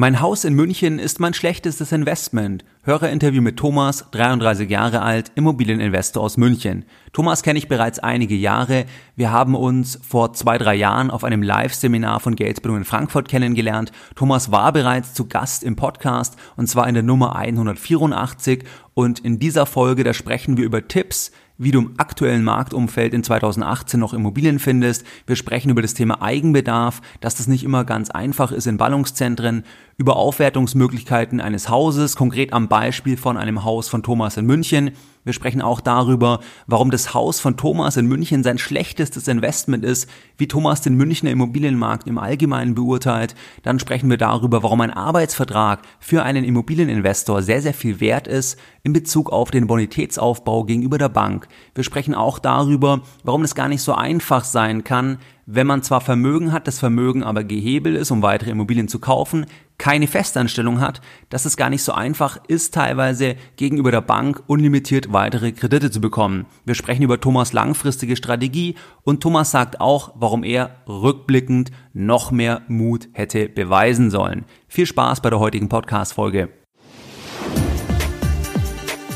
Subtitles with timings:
[0.00, 2.64] Mein Haus in München ist mein schlechtestes Investment.
[2.84, 6.84] Hörerinterview mit Thomas, 33 Jahre alt, Immobilieninvestor aus München.
[7.12, 8.84] Thomas kenne ich bereits einige Jahre.
[9.16, 13.90] Wir haben uns vor zwei, drei Jahren auf einem Live-Seminar von Geldbildung in Frankfurt kennengelernt.
[14.14, 18.62] Thomas war bereits zu Gast im Podcast und zwar in der Nummer 184
[18.94, 23.24] und in dieser Folge, da sprechen wir über Tipps, wie du im aktuellen Marktumfeld in
[23.24, 25.04] 2018 noch Immobilien findest.
[25.26, 29.64] Wir sprechen über das Thema Eigenbedarf, dass das nicht immer ganz einfach ist in Ballungszentren,
[29.96, 34.92] über Aufwertungsmöglichkeiten eines Hauses, konkret am Beispiel von einem Haus von Thomas in München.
[35.28, 40.08] Wir sprechen auch darüber, warum das Haus von Thomas in München sein schlechtestes Investment ist,
[40.38, 43.34] wie Thomas den Münchner Immobilienmarkt im Allgemeinen beurteilt.
[43.62, 48.58] Dann sprechen wir darüber, warum ein Arbeitsvertrag für einen Immobilieninvestor sehr, sehr viel wert ist
[48.84, 51.46] in Bezug auf den Bonitätsaufbau gegenüber der Bank.
[51.74, 56.00] Wir sprechen auch darüber, warum es gar nicht so einfach sein kann, wenn man zwar
[56.00, 59.44] Vermögen hat, das Vermögen aber gehebelt ist, um weitere Immobilien zu kaufen,
[59.78, 61.00] keine Festanstellung hat,
[61.30, 66.00] dass es gar nicht so einfach ist, teilweise gegenüber der Bank unlimitiert weitere Kredite zu
[66.00, 66.46] bekommen.
[66.64, 72.62] Wir sprechen über Thomas langfristige Strategie und Thomas sagt auch, warum er rückblickend noch mehr
[72.68, 74.44] Mut hätte beweisen sollen.
[74.66, 76.50] Viel Spaß bei der heutigen Podcast-Folge.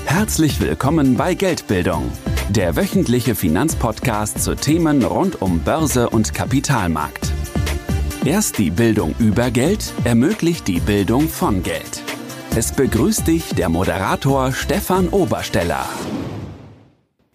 [0.07, 2.11] Herzlich willkommen bei Geldbildung
[2.57, 7.33] der wöchentliche Finanzpodcast zu Themen rund um Börse und Kapitalmarkt.
[8.25, 12.05] Erst die Bildung über Geld ermöglicht die Bildung von Geld.
[12.55, 15.89] Es begrüßt dich der Moderator Stefan Obersteller.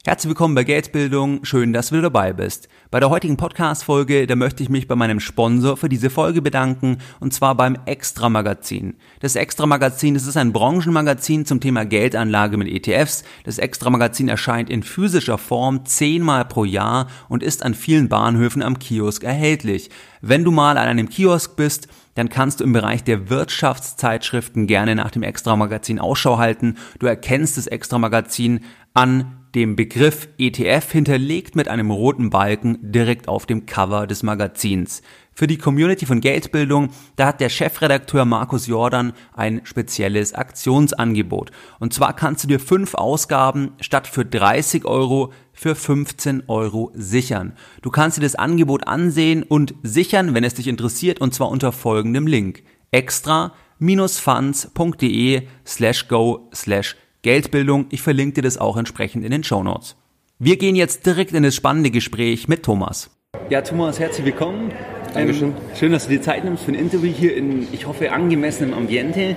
[0.06, 1.44] Herzlich willkommen bei Geldbildung.
[1.44, 2.70] Schön, dass du dabei bist.
[2.90, 7.00] Bei der heutigen Podcast-Folge, da möchte ich mich bei meinem Sponsor für diese Folge bedanken,
[7.20, 8.96] und zwar beim Extra Magazin.
[9.20, 13.26] Das Extra Magazin, das ist ein Branchenmagazin zum Thema Geldanlage mit ETFs.
[13.44, 18.62] Das Extra Magazin erscheint in physischer Form zehnmal pro Jahr und ist an vielen Bahnhöfen
[18.62, 19.90] am Kiosk erhältlich.
[20.22, 24.96] Wenn du mal an einem Kiosk bist, dann kannst du im Bereich der Wirtschaftszeitschriften gerne
[24.96, 26.78] nach dem Extra Magazin Ausschau halten.
[27.00, 28.62] Du erkennst das Extra Magazin
[28.94, 35.02] an dem Begriff ETF hinterlegt mit einem roten Balken direkt auf dem Cover des Magazins.
[35.34, 41.52] Für die Community von Geldbildung, da hat der Chefredakteur Markus Jordan ein spezielles Aktionsangebot.
[41.80, 47.54] Und zwar kannst du dir fünf Ausgaben statt für 30 Euro für 15 Euro sichern.
[47.82, 51.72] Du kannst dir das Angebot ansehen und sichern, wenn es dich interessiert, und zwar unter
[51.72, 52.64] folgendem Link.
[52.92, 56.96] extra-funds.de slash go slash
[57.28, 57.88] Geldbildung.
[57.90, 59.98] Ich verlinke dir das auch entsprechend in den Show Notes.
[60.40, 63.10] Wir gehen jetzt direkt in das spannende Gespräch mit Thomas.
[63.50, 64.72] Ja, Thomas, herzlich willkommen.
[65.14, 65.50] Dankeschön.
[65.50, 68.74] Ähm, schön, dass du dir Zeit nimmst für ein Interview hier in, ich hoffe, angemessenem
[68.74, 69.36] Ambiente.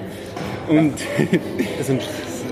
[0.68, 0.94] Und
[1.80, 1.88] es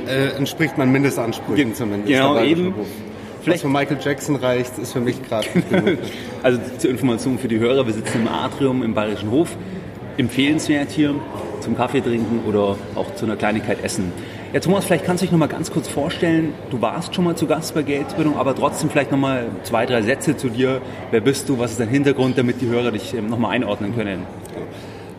[0.09, 2.09] äh, entspricht meinen Mindestansprüchen zumindest.
[2.09, 2.75] Genau, eben.
[3.47, 5.47] Was für Michael Jackson reicht, ist für mich gerade.
[6.43, 9.57] also zur Information für die Hörer, wir sitzen im Atrium im Bayerischen Hof.
[10.17, 11.15] Empfehlenswert hier
[11.61, 14.13] zum Kaffee trinken oder auch zu einer Kleinigkeit essen.
[14.51, 16.55] Ja, Thomas, vielleicht kannst du dich noch mal ganz kurz vorstellen.
[16.71, 20.01] Du warst schon mal zu Gast bei Geldbildung, aber trotzdem vielleicht noch mal zwei, drei
[20.01, 20.81] Sätze zu dir.
[21.11, 21.59] Wer bist du?
[21.59, 24.23] Was ist dein Hintergrund, damit die Hörer dich ähm, noch mal einordnen können?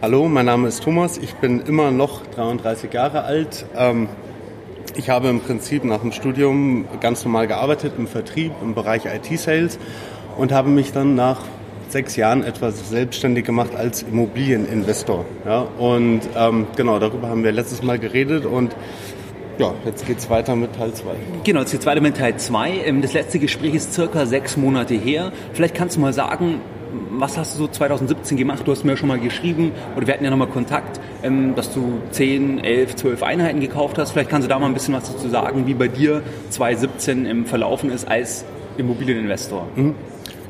[0.02, 1.20] Hallo, mein Name ist Thomas.
[1.20, 3.68] Ich bin immer noch 33 Jahre alt.
[3.76, 4.10] Ähm,
[4.96, 9.78] ich habe im Prinzip nach dem Studium ganz normal gearbeitet im Vertrieb, im Bereich IT-Sales
[10.40, 11.42] und habe mich dann nach
[11.92, 15.26] sechs Jahren etwas selbstständig gemacht als Immobilieninvestor.
[15.46, 18.76] Ja, und ähm, genau, darüber haben wir letztes Mal geredet und
[19.60, 21.12] ja, jetzt geht es weiter mit Teil 2.
[21.44, 22.72] Genau, jetzt geht es weiter mit Teil 2.
[22.86, 25.32] Ähm, das letzte Gespräch ist circa sechs Monate her.
[25.54, 26.62] Vielleicht kannst du mal sagen,
[27.12, 28.62] was hast du so 2017 gemacht?
[28.66, 32.00] Du hast mir schon mal geschrieben, oder wir hatten ja nochmal Kontakt, ähm, dass du
[32.12, 34.12] 10, 11, 12 Einheiten gekauft hast.
[34.12, 37.92] Vielleicht kannst du da mal ein bisschen was dazu sagen, wie bei dir 2017 verlaufen
[37.92, 38.46] ist als
[38.78, 39.68] Immobilieninvestor.
[39.76, 39.96] Mhm.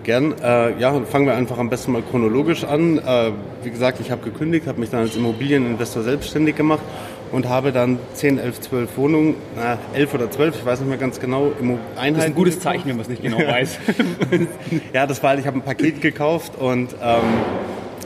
[0.03, 0.34] Gern.
[0.42, 3.00] Äh, ja, fangen wir einfach am besten mal chronologisch an.
[3.00, 3.31] Äh,
[3.64, 6.81] wie gesagt, ich habe gekündigt, habe mich dann als Immobilieninvestor selbstständig gemacht
[7.31, 10.97] und habe dann 10, 11, 12 Wohnungen, na, 11 oder 12, ich weiß nicht mehr
[10.97, 11.51] ganz genau,
[11.95, 12.16] Einheiten.
[12.16, 13.79] Das ist ein gutes Zeichen, wenn man es nicht genau weiß.
[14.94, 17.22] ja, das war, ich habe ein Paket gekauft und ähm,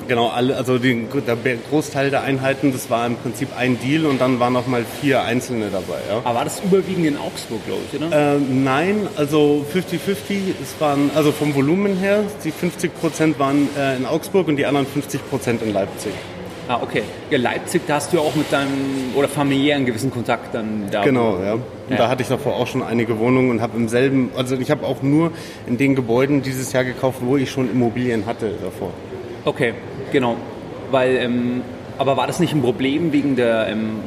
[0.08, 4.20] genau, alle, also die, der Großteil der Einheiten, das war im Prinzip ein Deal und
[4.20, 6.00] dann waren noch mal vier einzelne dabei.
[6.10, 6.18] Ja.
[6.24, 8.36] Aber war das überwiegend in Augsburg, glaube ich, oder?
[8.36, 13.98] Äh, nein, also 50-50, es waren, also vom Volumen her, die 50 Prozent waren äh,
[13.98, 16.14] in Augsburg und die anderen 50 Prozent in Leipzig.
[16.68, 17.04] Ah, okay.
[17.30, 21.04] Ja, Leipzig, da hast du ja auch mit deinem oder familiären gewissen Kontakt dann da.
[21.04, 21.54] Genau, ja.
[21.54, 21.98] Und ja.
[21.98, 24.86] da hatte ich davor auch schon einige Wohnungen und habe im selben, also ich habe
[24.86, 25.32] auch nur
[25.68, 28.92] in den Gebäuden dieses Jahr gekauft, wo ich schon Immobilien hatte davor.
[29.44, 29.74] Okay,
[30.12, 30.38] genau.
[30.90, 31.62] Weil, ähm,
[31.98, 33.98] aber war das nicht ein Problem wegen der ähm,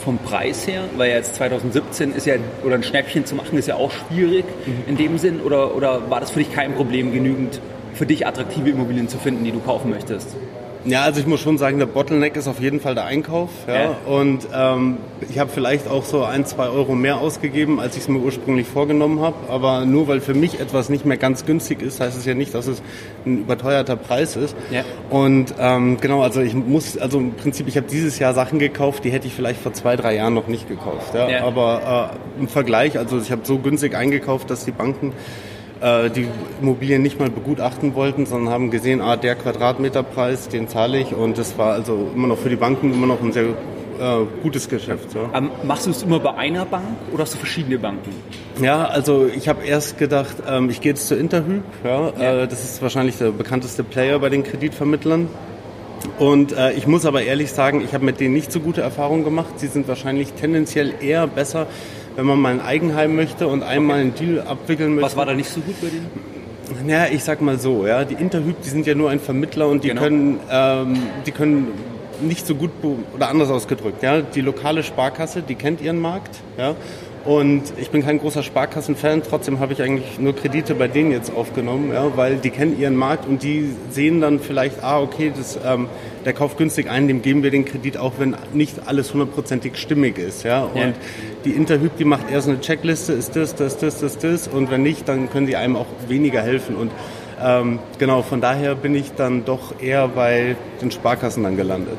[0.00, 0.82] vom Preis her?
[0.96, 2.34] Weil jetzt 2017 ist ja,
[2.64, 4.82] oder ein Schnäppchen zu machen, ist ja auch schwierig mhm.
[4.88, 5.40] in dem Sinn.
[5.40, 7.60] Oder, oder war das für dich kein Problem, genügend
[7.94, 10.34] für dich attraktive Immobilien zu finden, die du kaufen möchtest?
[10.84, 13.50] Ja, also ich muss schon sagen, der Bottleneck ist auf jeden Fall der Einkauf.
[13.68, 13.96] Ja?
[14.06, 14.96] Und ähm,
[15.28, 18.66] ich habe vielleicht auch so ein, zwei Euro mehr ausgegeben, als ich es mir ursprünglich
[18.66, 19.36] vorgenommen habe.
[19.48, 22.54] Aber nur weil für mich etwas nicht mehr ganz günstig ist, heißt es ja nicht,
[22.54, 22.82] dass es
[23.26, 24.56] ein überteuerter Preis ist.
[24.70, 24.84] Ja.
[25.10, 29.04] Und ähm, genau, also ich muss, also im Prinzip, ich habe dieses Jahr Sachen gekauft,
[29.04, 31.14] die hätte ich vielleicht vor zwei, drei Jahren noch nicht gekauft.
[31.14, 31.28] Ja?
[31.28, 31.44] ja.
[31.44, 35.12] Aber äh, im Vergleich, also ich habe so günstig eingekauft, dass die Banken
[35.82, 36.28] die
[36.60, 41.38] Immobilien nicht mal begutachten wollten, sondern haben gesehen, ah, der Quadratmeterpreis, den zahle ich und
[41.38, 43.54] das war also immer noch für die Banken immer noch ein sehr
[44.00, 45.14] äh, gutes Geschäft.
[45.14, 45.38] Ja.
[45.38, 48.10] Ähm, machst du es immer bei einer Bank oder hast du verschiedene Banken?
[48.60, 51.62] Ja, also ich habe erst gedacht, ähm, ich gehe jetzt zur Interhyp.
[51.84, 52.42] Ja, ja.
[52.42, 55.28] Äh, das ist wahrscheinlich der bekannteste Player bei den Kreditvermittlern.
[56.18, 59.22] Und äh, ich muss aber ehrlich sagen, ich habe mit denen nicht so gute Erfahrungen
[59.22, 59.60] gemacht.
[59.60, 61.66] Sie sind wahrscheinlich tendenziell eher besser
[62.20, 65.06] wenn man mal ein Eigenheim möchte und einmal einen Deal abwickeln möchte.
[65.06, 66.86] Was war da nicht so gut bei denen?
[66.86, 69.84] Naja, ich sag mal so, ja, die Interhyp, die sind ja nur ein Vermittler und
[69.84, 70.02] die genau.
[70.02, 71.68] können, ähm, die können
[72.20, 72.70] nicht so gut
[73.14, 76.74] oder anders ausgedrückt, ja, die lokale Sparkasse, die kennt ihren Markt, ja,
[77.24, 81.30] und ich bin kein großer Sparkassen-Fan, trotzdem habe ich eigentlich nur Kredite bei denen jetzt
[81.34, 85.58] aufgenommen, ja, weil die kennen ihren Markt und die sehen dann vielleicht, ah, okay, das,
[85.62, 85.88] ähm,
[86.24, 90.18] der kauft günstig ein, dem geben wir den Kredit, auch wenn nicht alles hundertprozentig stimmig
[90.18, 90.44] ist.
[90.44, 90.62] Ja.
[90.64, 90.92] Und ja.
[91.44, 94.48] die Interhyp, die macht eher so eine Checkliste, ist das, das, das, das, das.
[94.48, 96.74] Und wenn nicht, dann können die einem auch weniger helfen.
[96.74, 96.90] Und
[97.42, 101.98] ähm, genau, von daher bin ich dann doch eher bei den Sparkassen dann gelandet.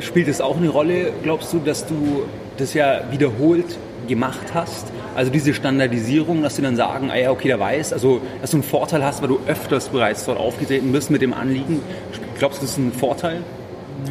[0.00, 2.24] Spielt es auch eine Rolle, glaubst du, dass du
[2.56, 3.78] das ja wiederholt
[4.08, 4.86] gemacht hast.
[5.14, 8.56] Also diese Standardisierung, dass sie dann sagen, ah ja, okay, der weiß, also dass du
[8.56, 11.80] einen Vorteil hast, weil du öfters bereits dort aufgetreten bist mit dem Anliegen.
[12.38, 13.42] Glaubst du, das ist ein Vorteil?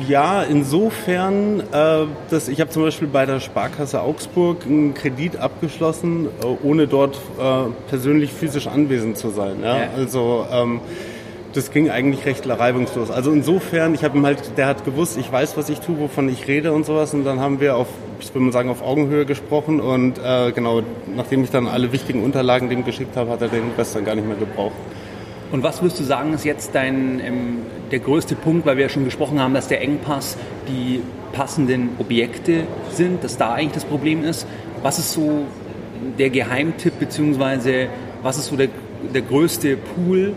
[0.08, 6.28] Ja, insofern, äh, dass ich habe zum Beispiel bei der Sparkasse Augsburg einen Kredit abgeschlossen,
[6.42, 9.58] äh, ohne dort äh, persönlich physisch anwesend zu sein.
[9.64, 9.78] Ja?
[9.78, 9.90] ja.
[9.96, 10.82] Also ähm,
[11.58, 13.10] das ging eigentlich recht reibungslos.
[13.10, 16.30] Also insofern, ich habe ihm halt, der hat gewusst, ich weiß, was ich tue, wovon
[16.30, 17.14] ich rede und sowas.
[17.16, 17.88] Und dann haben wir auf,
[18.20, 19.82] ich würde mal sagen, auf Augenhöhe gesprochen.
[19.82, 20.84] Und äh, genau,
[21.16, 24.14] nachdem ich dann alle wichtigen Unterlagen dem geschickt habe, hat er den Rest dann gar
[24.14, 24.76] nicht mehr gebraucht.
[25.52, 27.58] Und was würdest du sagen, ist jetzt dein, ähm,
[27.90, 30.38] der größte Punkt, weil wir ja schon gesprochen haben, dass der Engpass
[30.68, 31.02] die
[31.32, 34.46] passenden Objekte sind, dass da eigentlich das Problem ist.
[34.84, 35.46] Was ist so
[36.20, 37.88] der Geheimtipp, beziehungsweise
[38.22, 38.68] was ist so der,
[39.14, 40.34] der größte Pool,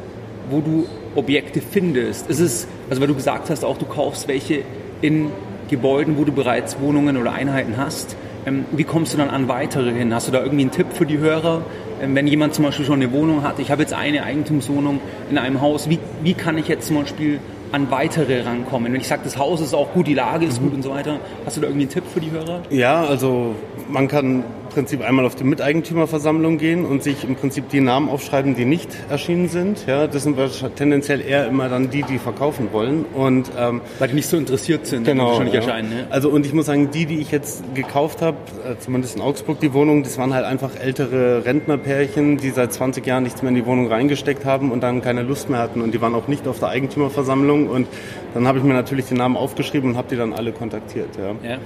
[0.49, 2.29] wo du Objekte findest.
[2.29, 4.63] Ist es, also weil du gesagt hast, auch du kaufst welche
[5.03, 5.31] in
[5.69, 8.17] Gebäuden, wo du bereits Wohnungen oder Einheiten hast.
[8.47, 10.13] Ähm, wie kommst du dann an weitere hin?
[10.13, 11.63] Hast du da irgendwie einen Tipp für die Hörer?
[12.03, 15.39] Ähm, wenn jemand zum Beispiel schon eine Wohnung hat, ich habe jetzt eine Eigentumswohnung in
[15.39, 17.39] einem Haus, wie, wie kann ich jetzt zum Beispiel
[17.73, 18.93] an weitere rankommen?
[18.93, 20.65] Wenn ich sage, das Haus ist auch gut, die Lage ist mhm.
[20.65, 22.63] gut und so weiter, hast du da irgendwie einen Tipp für die Hörer?
[22.71, 23.55] Ja, also
[23.89, 28.55] man kann Prinzip einmal auf die Miteigentümerversammlung gehen und sich im Prinzip die Namen aufschreiben,
[28.55, 29.85] die nicht erschienen sind.
[29.87, 30.39] Ja, das sind
[30.77, 33.05] tendenziell eher immer dann die, die verkaufen wollen.
[33.15, 35.61] Und, ähm, Weil die nicht so interessiert sind, genau, nicht ja.
[35.61, 35.91] erscheinen.
[35.91, 36.07] Ne?
[36.11, 39.61] Also und ich muss sagen, die, die ich jetzt gekauft habe, äh, zumindest in Augsburg
[39.61, 43.57] die Wohnung, das waren halt einfach ältere Rentnerpärchen, die seit 20 Jahren nichts mehr in
[43.57, 45.83] die Wohnung reingesteckt haben und dann keine Lust mehr hatten.
[45.83, 47.69] Und die waren auch nicht auf der Eigentümerversammlung.
[47.69, 47.89] Und
[48.35, 51.11] dann habe ich mir natürlich die Namen aufgeschrieben und habe die dann alle kontaktiert.
[51.17, 51.51] Ja.
[51.51, 51.59] ja.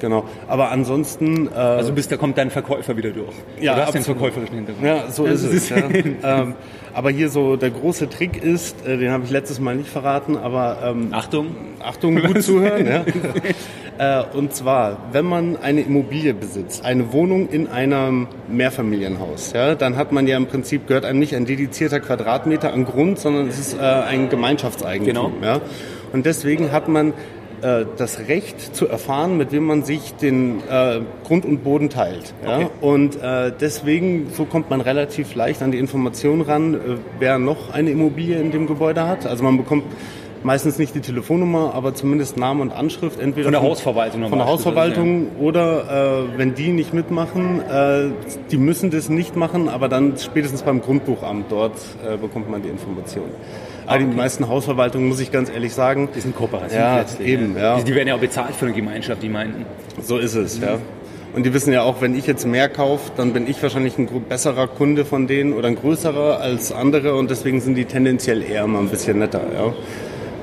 [0.00, 0.24] Genau.
[0.48, 1.46] Aber ansonsten.
[1.46, 3.34] Äh, also bis da kommt dein Verkäufer wieder durch.
[3.60, 4.86] Ja, du hast den verkäuferischen Hintergrund.
[4.86, 5.68] Ja, so ist es.
[5.68, 5.76] Ja.
[6.22, 6.54] ähm,
[6.92, 10.36] aber hier so der große Trick ist, äh, den habe ich letztes Mal nicht verraten,
[10.36, 12.86] aber ähm, Achtung, Achtung, gut zuhören.
[12.86, 13.04] ja.
[13.98, 19.96] Äh, und zwar, wenn man eine Immobilie besitzt, eine Wohnung in einem Mehrfamilienhaus, ja, dann
[19.96, 23.58] hat man ja im Prinzip gehört einem nicht ein dedizierter Quadratmeter an Grund, sondern es
[23.58, 25.34] ist äh, ein Gemeinschaftseigentum.
[25.40, 25.46] Genau.
[25.46, 25.60] Ja.
[26.12, 27.12] Und deswegen hat man
[27.62, 32.34] äh, das Recht zu erfahren, mit wem man sich den äh, Grund und Boden teilt.
[32.44, 32.56] Ja?
[32.56, 32.66] Okay.
[32.80, 36.78] Und äh, deswegen, so kommt man relativ leicht an die Information ran, äh,
[37.18, 39.26] wer noch eine Immobilie in dem Gebäude hat.
[39.26, 39.84] Also man bekommt
[40.42, 43.20] meistens nicht die Telefonnummer, aber zumindest Name und Anschrift.
[43.20, 44.28] Entweder von der Hausverwaltung.
[44.28, 45.40] Von der Hausverwaltung ja.
[45.40, 48.10] oder äh, wenn die nicht mitmachen, äh,
[48.50, 51.76] die müssen das nicht machen, aber dann spätestens beim Grundbuchamt dort
[52.06, 53.30] äh, bekommt man die Information.
[53.90, 56.08] Aber die meisten Hausverwaltungen, muss ich ganz ehrlich sagen.
[56.14, 57.04] Die sind kooperativ ja.
[57.20, 57.76] Eben, ja.
[57.78, 59.66] Die, die, werden ja auch bezahlt von der Gemeinschaft, die meinten.
[60.00, 60.64] So ist es, mhm.
[60.64, 60.78] ja.
[61.34, 64.08] Und die wissen ja auch, wenn ich jetzt mehr kaufe, dann bin ich wahrscheinlich ein
[64.28, 68.66] besserer Kunde von denen oder ein größerer als andere und deswegen sind die tendenziell eher
[68.66, 69.72] mal ein bisschen netter, ja.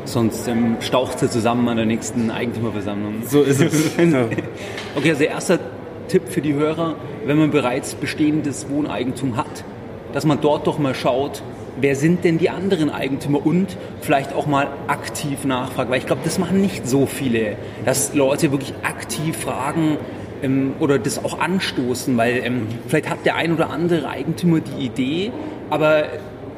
[0.06, 3.24] Sonst ähm, staucht sie zusammen an der nächsten Eigentümerversammlung.
[3.28, 3.92] So ist es.
[4.96, 5.60] okay, also erster
[6.08, 9.66] Tipp für die Hörer, wenn man bereits bestehendes Wohneigentum hat,
[10.14, 11.44] dass man dort doch mal schaut,
[11.80, 16.22] wer sind denn die anderen Eigentümer und vielleicht auch mal aktiv nachfragen, weil ich glaube,
[16.24, 17.56] das machen nicht so viele,
[17.86, 19.98] dass Leute wirklich aktiv fragen
[20.42, 24.86] ähm, oder das auch anstoßen, weil ähm, vielleicht hat der ein oder andere Eigentümer die
[24.86, 25.32] Idee,
[25.70, 26.06] aber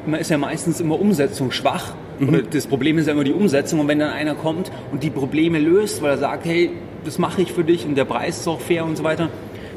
[0.06, 2.48] man ist ja meistens immer umsetzungsschwach Mhm.
[2.52, 3.80] Das Problem ist ja immer die Umsetzung.
[3.80, 6.70] Und wenn dann einer kommt und die Probleme löst, weil er sagt, hey,
[7.04, 9.30] das mache ich für dich und der Preis ist auch fair und so weiter,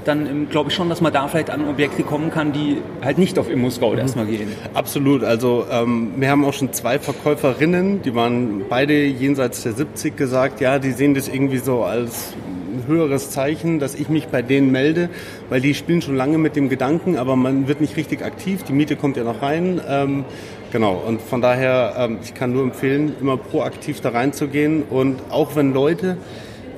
[0.08, 3.18] dann ähm, glaube ich schon, dass man da vielleicht an Objekte kommen kann, die halt
[3.18, 4.00] nicht auf Immo-Scout mhm.
[4.00, 4.50] erstmal gehen.
[4.74, 5.24] Absolut.
[5.24, 10.62] Also ähm, wir haben auch schon zwei Verkäuferinnen, die waren beide jenseits der 70 gesagt,
[10.62, 12.34] ja, die sehen das irgendwie so als
[12.74, 15.10] ein höheres Zeichen, dass ich mich bei denen melde,
[15.50, 18.64] weil die spielen schon lange mit dem Gedanken, aber man wird nicht richtig aktiv.
[18.64, 19.80] Die Miete kommt ja noch rein.
[19.88, 20.26] Ähm,
[20.72, 21.02] genau.
[21.06, 24.84] Und von daher, ähm, ich kann nur empfehlen, immer proaktiv da reinzugehen.
[24.84, 26.18] Und auch wenn Leute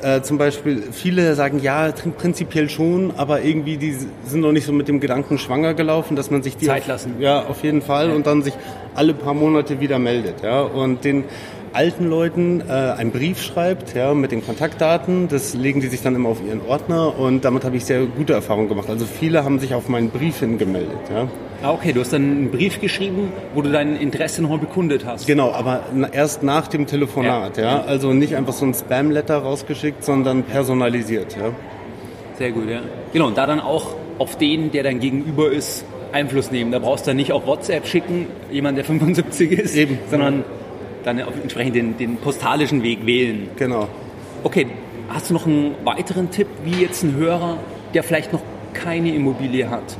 [0.05, 3.93] äh, zum Beispiel, viele sagen, ja, prinzipiell schon, aber irgendwie die
[4.25, 6.87] sind noch nicht so mit dem Gedanken schwanger gelaufen, dass man sich die Zeit auf,
[6.87, 7.15] lassen.
[7.19, 8.15] Ja, auf jeden Fall ja.
[8.15, 8.53] und dann sich
[8.93, 10.43] alle paar Monate wieder meldet.
[10.43, 11.23] Ja, und den
[11.75, 15.27] alten Leuten äh, einen Brief schreibt, ja, mit den Kontaktdaten.
[15.27, 18.33] Das legen die sich dann immer auf ihren Ordner und damit habe ich sehr gute
[18.33, 18.89] Erfahrungen gemacht.
[18.89, 21.27] Also viele haben sich auf meinen Brief hingemeldet, ja.
[21.61, 25.27] Ah, okay, du hast dann einen Brief geschrieben, wo du dein Interesse nochmal bekundet hast.
[25.27, 27.63] Genau, aber erst nach dem Telefonat, ja.
[27.63, 27.83] ja?
[27.83, 31.51] Also nicht einfach so ein Spam-Letter rausgeschickt, sondern personalisiert, ja.
[32.37, 32.81] Sehr gut, ja.
[33.13, 36.71] Genau, und da dann auch auf den, der dein Gegenüber ist, Einfluss nehmen.
[36.71, 39.99] Da brauchst du dann nicht auf WhatsApp schicken, jemand, der 75 ist, Eben.
[40.09, 40.43] sondern
[41.05, 43.47] dann entsprechend den, den postalischen Weg wählen.
[43.57, 43.87] Genau.
[44.43, 44.67] Okay,
[45.09, 47.57] hast du noch einen weiteren Tipp, wie jetzt ein Hörer,
[47.93, 48.41] der vielleicht noch
[48.73, 49.97] keine Immobilie hat?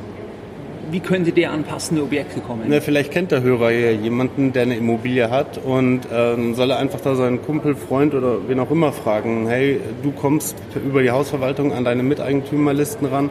[0.90, 2.62] Wie könnte der an passende Objekte kommen?
[2.68, 6.78] Na, vielleicht kennt der Hörer ja jemanden, der eine Immobilie hat und ähm, soll er
[6.78, 11.10] einfach da seinen Kumpel, Freund oder wen auch immer fragen, hey, du kommst über die
[11.10, 13.30] Hausverwaltung an deine Miteigentümerlisten ran,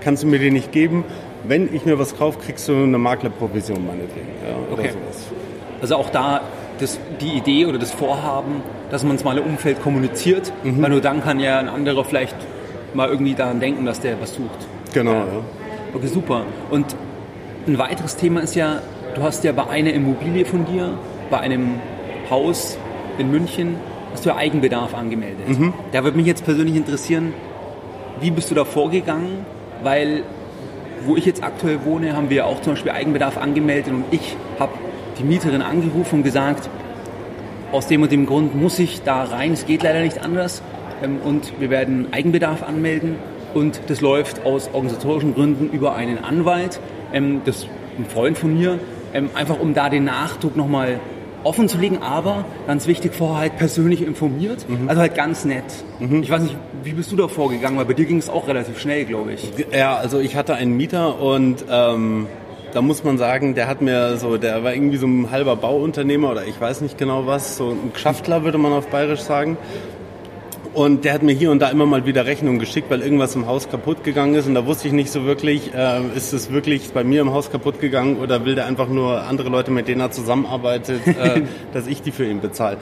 [0.00, 1.04] kannst du mir die nicht geben?
[1.42, 4.28] Wenn ich mir was kaufe, kriegst du eine Maklerprovision meinetwegen.
[4.48, 4.90] Ja, okay.
[4.90, 5.26] Sowas.
[5.80, 6.42] Also auch da
[6.78, 10.82] das, die Idee oder das Vorhaben, dass man es mal im Umfeld kommuniziert, mhm.
[10.82, 12.36] weil nur dann kann ja ein anderer vielleicht
[12.94, 14.66] mal irgendwie daran denken, dass der was sucht.
[14.92, 15.26] Genau, ja.
[15.94, 16.42] Okay, super.
[16.70, 16.96] Und
[17.66, 18.82] ein weiteres Thema ist ja,
[19.14, 20.98] du hast ja bei einer Immobilie von dir,
[21.30, 21.80] bei einem
[22.30, 22.76] Haus
[23.18, 23.76] in München,
[24.12, 25.48] hast du ja Eigenbedarf angemeldet.
[25.48, 25.72] Mhm.
[25.92, 27.32] Da würde mich jetzt persönlich interessieren,
[28.20, 29.46] wie bist du da vorgegangen?
[29.82, 30.22] Weil
[31.04, 34.72] wo ich jetzt aktuell wohne, haben wir auch zum Beispiel Eigenbedarf angemeldet und ich habe
[35.22, 36.68] die Mieterin angerufen und gesagt,
[37.70, 40.62] aus dem und dem Grund muss ich da rein, es geht leider nicht anders
[41.02, 43.16] ähm, und wir werden Eigenbedarf anmelden
[43.54, 46.80] und das läuft aus organisatorischen Gründen über einen Anwalt,
[47.12, 48.78] ähm, das ist ein Freund von mir,
[49.14, 51.00] ähm, einfach um da den Nachdruck nochmal
[51.44, 54.88] offen zu legen, aber ganz wichtig, vorher halt persönlich informiert, mhm.
[54.88, 55.64] also halt ganz nett.
[55.98, 56.22] Mhm.
[56.22, 58.78] Ich weiß nicht, wie bist du da vorgegangen, weil bei dir ging es auch relativ
[58.78, 59.52] schnell, glaube ich.
[59.72, 62.26] Ja, also ich hatte einen Mieter und ähm,
[62.72, 66.30] da muss man sagen, der hat mir so, der war irgendwie so ein halber Bauunternehmer
[66.30, 69.56] oder ich weiß nicht genau was, so ein Geschäftler würde man auf Bayerisch sagen.
[70.74, 73.46] Und der hat mir hier und da immer mal wieder Rechnungen geschickt, weil irgendwas im
[73.46, 74.46] Haus kaputt gegangen ist.
[74.46, 77.50] Und da wusste ich nicht so wirklich, äh, ist es wirklich bei mir im Haus
[77.50, 81.42] kaputt gegangen oder will der einfach nur andere Leute, mit denen er zusammenarbeitet, äh,
[81.74, 82.78] dass ich die für ihn bezahle.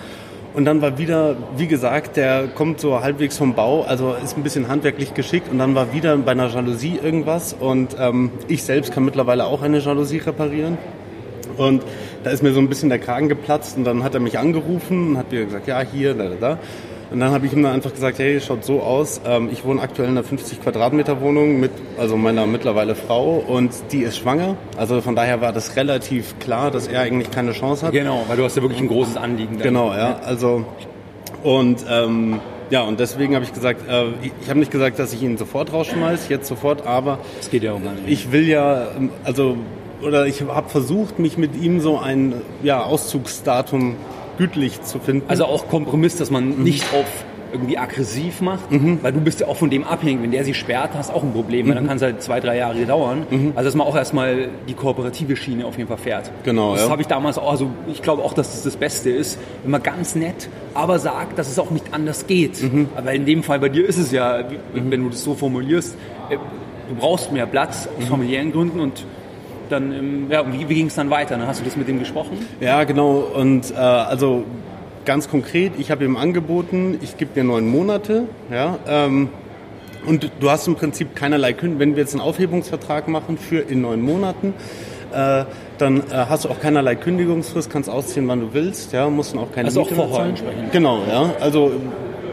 [0.52, 4.42] Und dann war wieder, wie gesagt, der kommt so halbwegs vom Bau, also ist ein
[4.42, 5.50] bisschen handwerklich geschickt.
[5.50, 7.54] Und dann war wieder bei einer Jalousie irgendwas.
[7.58, 10.76] Und ähm, ich selbst kann mittlerweile auch eine Jalousie reparieren.
[11.56, 11.82] Und
[12.24, 13.76] da ist mir so ein bisschen der Kragen geplatzt.
[13.76, 16.58] Und dann hat er mich angerufen und hat mir gesagt, ja, hier, da, da, da.
[17.10, 19.20] Und dann habe ich ihm dann einfach gesagt, hey, schaut so aus.
[19.26, 23.72] Ähm, ich wohne aktuell in einer 50 Quadratmeter Wohnung mit also meiner mittlerweile Frau und
[23.90, 24.56] die ist schwanger.
[24.76, 27.92] Also von daher war das relativ klar, dass er eigentlich keine Chance hat.
[27.92, 29.54] Genau, weil du hast ja wirklich ein großes Anliegen.
[29.58, 29.66] Dann.
[29.66, 30.20] Genau, ja.
[30.24, 30.64] Also
[31.42, 32.40] und ähm,
[32.70, 35.36] ja, und deswegen habe ich gesagt, äh, ich, ich habe nicht gesagt, dass ich ihn
[35.36, 38.06] sofort rausschmeiße, jetzt sofort, aber das geht ja gar nicht.
[38.06, 39.56] Ich will ja, ähm, also
[40.02, 43.96] oder ich habe versucht, mich mit ihm so ein ja, Auszugsdatum
[44.40, 45.28] gütlich zu finden.
[45.28, 46.62] Also auch Kompromiss, dass man mhm.
[46.62, 47.06] nicht auf
[47.52, 49.00] irgendwie aggressiv macht, mhm.
[49.02, 50.22] weil du bist ja auch von dem abhängig.
[50.22, 51.88] Wenn der sie sperrt, hast du auch ein Problem, weil dann mhm.
[51.88, 53.26] kann es halt zwei, drei Jahre dauern.
[53.28, 53.52] Mhm.
[53.54, 56.30] Also dass man auch erstmal die kooperative Schiene auf jeden Fall fährt.
[56.44, 56.72] Genau.
[56.72, 56.90] Das ja.
[56.90, 59.82] habe ich damals auch, also ich glaube auch, dass das das Beste ist, wenn man
[59.82, 62.62] ganz nett, aber sagt, dass es auch nicht anders geht.
[62.62, 62.88] Mhm.
[62.96, 65.96] Aber in dem Fall bei dir ist es ja, wenn du das so formulierst,
[66.30, 66.36] äh,
[66.88, 69.04] du brauchst mehr Platz aus familiären Gründen und
[69.70, 71.36] dann, ähm, ja, wie, wie ging es dann weiter?
[71.36, 72.38] Dann hast du das mit ihm gesprochen?
[72.60, 73.18] Ja, genau.
[73.34, 74.44] Und äh, also
[75.04, 79.28] ganz konkret, ich habe ihm angeboten, ich gebe dir neun Monate, ja, ähm,
[80.06, 81.80] und du hast im Prinzip keinerlei Kündigung.
[81.80, 84.54] Wenn wir jetzt einen Aufhebungsvertrag machen für in neun Monaten,
[85.12, 85.44] äh,
[85.78, 89.40] dann äh, hast du auch keinerlei Kündigungsfrist, kannst ausziehen, wann du willst, ja, musst dann
[89.40, 90.72] auch keine also Miete auch vorher entsprechend.
[90.72, 91.30] Genau, ja.
[91.40, 91.72] Also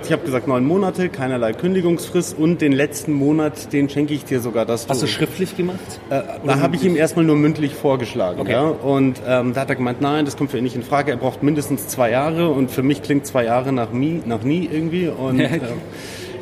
[0.07, 4.39] ich habe gesagt neun Monate, keinerlei Kündigungsfrist und den letzten Monat, den schenke ich dir
[4.39, 4.65] sogar.
[4.65, 5.79] Dass Hast du, du schriftlich gemacht?
[6.09, 8.39] Äh, da habe ich ihm erstmal nur mündlich vorgeschlagen.
[8.39, 8.53] Okay.
[8.53, 8.67] Ja?
[8.67, 11.11] Und ähm, da hat er gemeint, nein, das kommt für ihn nicht in Frage.
[11.11, 14.69] Er braucht mindestens zwei Jahre und für mich klingt zwei Jahre nach, nie, nach nie
[14.71, 15.09] irgendwie.
[15.09, 15.59] Und äh,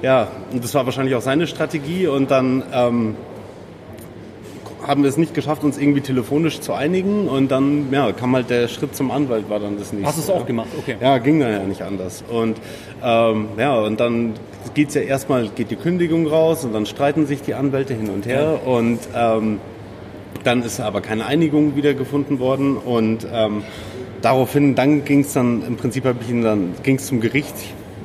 [0.04, 2.06] ja, und das war wahrscheinlich auch seine Strategie.
[2.06, 3.16] Und dann ähm,
[4.86, 8.50] haben wir es nicht geschafft, uns irgendwie telefonisch zu einigen und dann ja, kam halt
[8.50, 10.08] der Schritt zum Anwalt, war dann das nächste.
[10.08, 10.70] Hast du es auch gemacht?
[10.78, 10.96] Okay.
[11.02, 12.24] Ja, ging dann ja nicht anders.
[12.28, 12.58] Und
[13.04, 14.34] ähm, ja, und dann
[14.74, 18.26] geht's ja erstmal, geht die Kündigung raus und dann streiten sich die Anwälte hin und
[18.26, 18.72] her ja.
[18.72, 19.60] und ähm,
[20.44, 23.64] dann ist aber keine Einigung wieder gefunden worden und ähm,
[24.22, 27.54] daraufhin, dann ging es dann, im Prinzip habe ich ihn dann, ging es zum Gericht.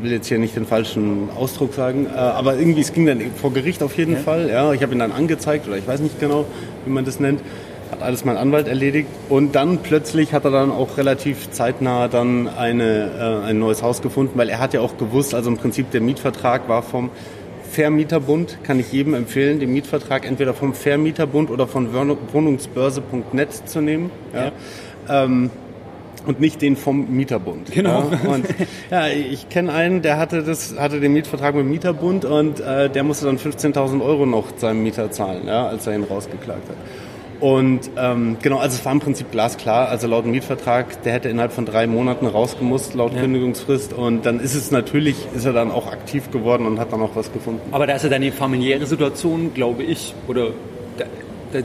[0.01, 3.21] Ich will jetzt hier nicht den falschen Ausdruck sagen, äh, aber irgendwie, es ging dann
[3.37, 4.19] vor Gericht auf jeden ja.
[4.21, 4.49] Fall.
[4.49, 6.47] Ja, ich habe ihn dann angezeigt oder ich weiß nicht genau,
[6.87, 7.43] wie man das nennt.
[7.91, 12.49] Hat alles mein Anwalt erledigt und dann plötzlich hat er dann auch relativ zeitnah dann
[12.49, 15.91] eine, äh, ein neues Haus gefunden, weil er hat ja auch gewusst, also im Prinzip
[15.91, 17.11] der Mietvertrag war vom
[17.71, 24.11] Vermieterbund kann ich jedem empfehlen, den Mietvertrag entweder vom Vermieterbund oder von Wohnungsbörse.net zu nehmen.
[24.33, 24.45] Ja.
[25.09, 25.25] ja.
[25.25, 25.51] Ähm,
[26.27, 27.73] und nicht den vom Mieterbund.
[27.73, 28.11] Genau.
[28.11, 28.47] Ja, und
[28.91, 32.89] ja, ich kenne einen, der hatte das, hatte den Mietvertrag mit dem Mieterbund und äh,
[32.91, 36.77] der musste dann 15.000 Euro noch seinem Mieter zahlen, ja, als er ihn rausgeklagt hat.
[37.41, 39.89] Und ähm, genau, also es war im Prinzip glasklar.
[39.89, 43.21] Also laut Mietvertrag, der hätte innerhalb von drei Monaten rausgemusst, laut ja.
[43.21, 43.95] Kündigungsfrist.
[43.95, 47.17] Und dann ist es natürlich, ist er dann auch aktiv geworden und hat dann auch
[47.17, 47.63] was gefunden.
[47.73, 50.49] Aber da ist ja deine familiäre Situation, glaube ich, oder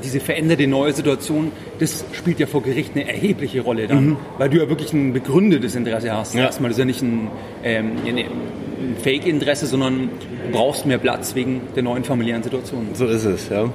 [0.03, 4.17] diese veränderte neue Situation, das spielt ja vor Gericht eine erhebliche Rolle dann, mhm.
[4.37, 6.33] weil du ja wirklich ein begründetes Interesse hast.
[6.33, 6.43] Ja.
[6.43, 7.27] Erstmal das ist ja nicht ein,
[7.63, 10.09] ähm, ein Fake-Interesse, sondern
[10.45, 12.87] du brauchst mehr Platz wegen der neuen familiären Situation.
[12.93, 13.69] So ist es, ja.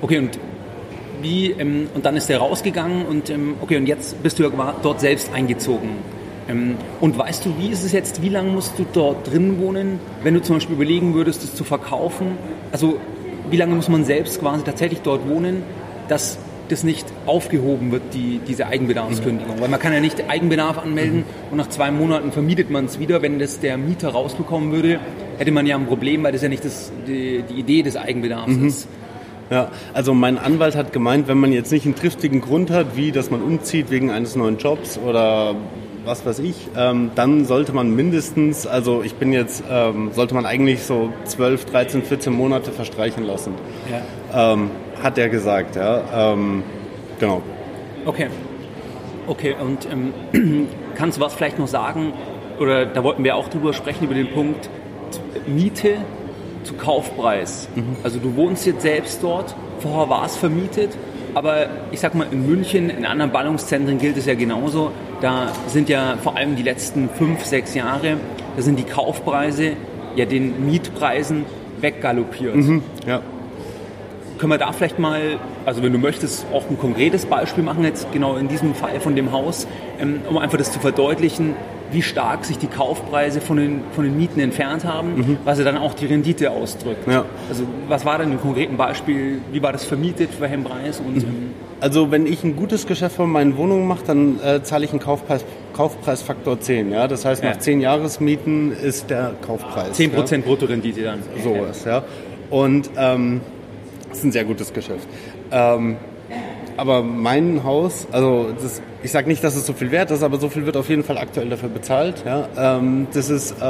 [0.00, 0.38] Okay, und
[1.22, 4.74] wie, ähm, und dann ist er rausgegangen und ähm, okay, und jetzt bist du ja
[4.82, 5.90] dort selbst eingezogen.
[6.48, 9.98] Ähm, und weißt du, wie ist es jetzt, wie lange musst du dort drin wohnen,
[10.22, 12.38] wenn du zum Beispiel überlegen würdest, es zu verkaufen?
[12.72, 12.98] Also
[13.50, 15.62] wie lange muss man selbst quasi tatsächlich dort wohnen,
[16.08, 19.56] dass das nicht aufgehoben wird, die, diese Eigenbedarfskündigung.
[19.56, 19.60] Mhm.
[19.60, 21.24] Weil man kann ja nicht Eigenbedarf anmelden mhm.
[21.50, 23.22] und nach zwei Monaten vermietet man es wieder.
[23.22, 24.98] Wenn das der Mieter rausbekommen würde,
[25.38, 28.52] hätte man ja ein Problem, weil das ja nicht das, die, die Idee des Eigenbedarfs
[28.52, 28.66] mhm.
[28.68, 28.88] ist.
[29.50, 33.12] Ja, also mein Anwalt hat gemeint, wenn man jetzt nicht einen triftigen Grund hat, wie
[33.12, 35.54] dass man umzieht wegen eines neuen Jobs oder
[36.04, 40.46] was weiß ich, ähm, dann sollte man mindestens, also ich bin jetzt, ähm, sollte man
[40.46, 43.54] eigentlich so 12, 13, 14 Monate verstreichen lassen.
[43.90, 44.52] Ja.
[44.52, 44.70] Ähm,
[45.02, 46.32] hat er gesagt, ja.
[46.32, 46.62] Ähm,
[47.18, 47.42] genau.
[48.04, 48.28] Okay.
[49.26, 52.12] Okay, und ähm, kannst du was vielleicht noch sagen,
[52.58, 54.68] oder da wollten wir auch drüber sprechen, über den Punkt
[55.46, 55.96] Miete
[56.64, 57.68] zu Kaufpreis.
[57.74, 57.96] Mhm.
[58.02, 60.96] Also du wohnst jetzt selbst dort, vorher war es vermietet,
[61.34, 64.92] aber ich sag mal, in München, in anderen Ballungszentren gilt es ja genauso.
[65.20, 68.18] Da sind ja vor allem die letzten fünf, sechs Jahre,
[68.56, 69.72] da sind die Kaufpreise
[70.16, 71.44] ja den Mietpreisen
[71.80, 72.56] weggaloppiert.
[72.56, 73.20] Mhm, ja.
[74.38, 78.12] Können wir da vielleicht mal, also wenn du möchtest, auch ein konkretes Beispiel machen, jetzt
[78.12, 79.66] genau in diesem Fall von dem Haus,
[80.00, 81.54] ähm, um einfach das zu verdeutlichen,
[81.90, 85.38] wie stark sich die Kaufpreise von den, von den Mieten entfernt haben, mhm.
[85.44, 87.06] was ja dann auch die Rendite ausdrückt.
[87.08, 87.24] Ja.
[87.48, 91.00] Also was war denn im konkreten Beispiel, wie war das vermietet, für welchen Preis?
[91.00, 91.50] Und, mhm.
[91.80, 95.00] Also wenn ich ein gutes Geschäft von meinen Wohnungen mache, dann äh, zahle ich einen
[95.00, 95.44] Kaufpreis,
[95.74, 96.92] Kaufpreisfaktor 10.
[96.92, 97.08] Ja?
[97.08, 97.58] Das heißt, nach ja.
[97.58, 99.98] 10 Jahresmieten ist der Kaufpreis.
[99.98, 100.38] 10% ja?
[100.38, 101.22] Bruttorendite dann.
[101.42, 102.02] Sowas, ja.
[102.50, 103.40] Und ähm,
[104.08, 105.06] das ist ein sehr gutes Geschäft.
[105.50, 105.96] Ähm,
[106.76, 110.38] aber mein Haus, also das, ich sage nicht, dass es so viel wert ist, aber
[110.38, 112.24] so viel wird auf jeden Fall aktuell dafür bezahlt.
[112.24, 112.48] Ja?
[112.56, 113.62] Ähm, das ist, äh,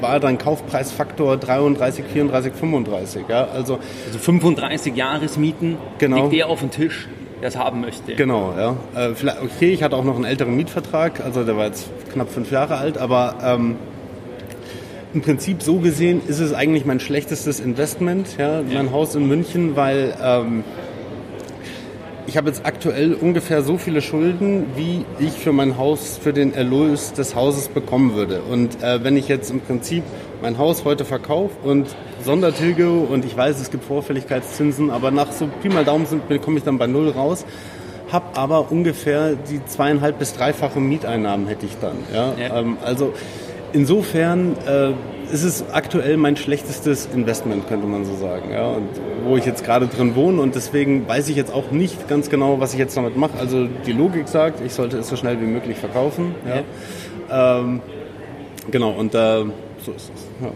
[0.00, 3.22] war dann Kaufpreisfaktor 33, 34, 35.
[3.26, 3.48] Ja?
[3.48, 6.24] Also, also 35 Jahresmieten genau.
[6.24, 7.08] legt der auf den Tisch,
[7.40, 8.14] der es haben möchte.
[8.16, 8.76] Genau, ja.
[8.94, 12.52] Äh, okay, ich hatte auch noch einen älteren Mietvertrag, also der war jetzt knapp fünf
[12.52, 13.76] Jahre alt, aber ähm,
[15.14, 18.64] im Prinzip so gesehen ist es eigentlich mein schlechtestes Investment, ja, ja.
[18.74, 20.64] mein Haus in München, weil ähm,
[22.26, 26.54] ich habe jetzt aktuell ungefähr so viele Schulden, wie ich für mein Haus, für den
[26.54, 28.42] Erlös des Hauses bekommen würde.
[28.42, 30.04] Und äh, wenn ich jetzt im Prinzip
[30.40, 31.88] mein Haus heute verkaufe und
[32.24, 36.58] Sondertilge und ich weiß, es gibt Vorfälligkeitszinsen, aber nach so Pi mal Daumen sind, komme
[36.58, 37.44] ich dann bei Null raus,
[38.10, 41.96] habe aber ungefähr die zweieinhalb bis dreifache Mieteinnahmen hätte ich dann.
[42.12, 42.34] Ja?
[42.38, 42.58] ja.
[42.58, 43.12] Ähm, also
[43.72, 44.92] insofern äh,
[45.32, 48.50] ist es aktuell mein schlechtestes Investment, könnte man so sagen.
[48.52, 48.88] Ja, und
[49.24, 52.60] wo ich jetzt gerade drin wohne und deswegen weiß ich jetzt auch nicht ganz genau,
[52.60, 53.38] was ich jetzt damit mache.
[53.38, 56.34] Also die Logik sagt, ich sollte es so schnell wie möglich verkaufen.
[56.46, 56.62] Ja.
[57.30, 57.60] ja.
[57.60, 57.80] Ähm,
[58.70, 59.44] genau, und äh,
[59.84, 60.26] so ist es.
[60.42, 60.52] Ja.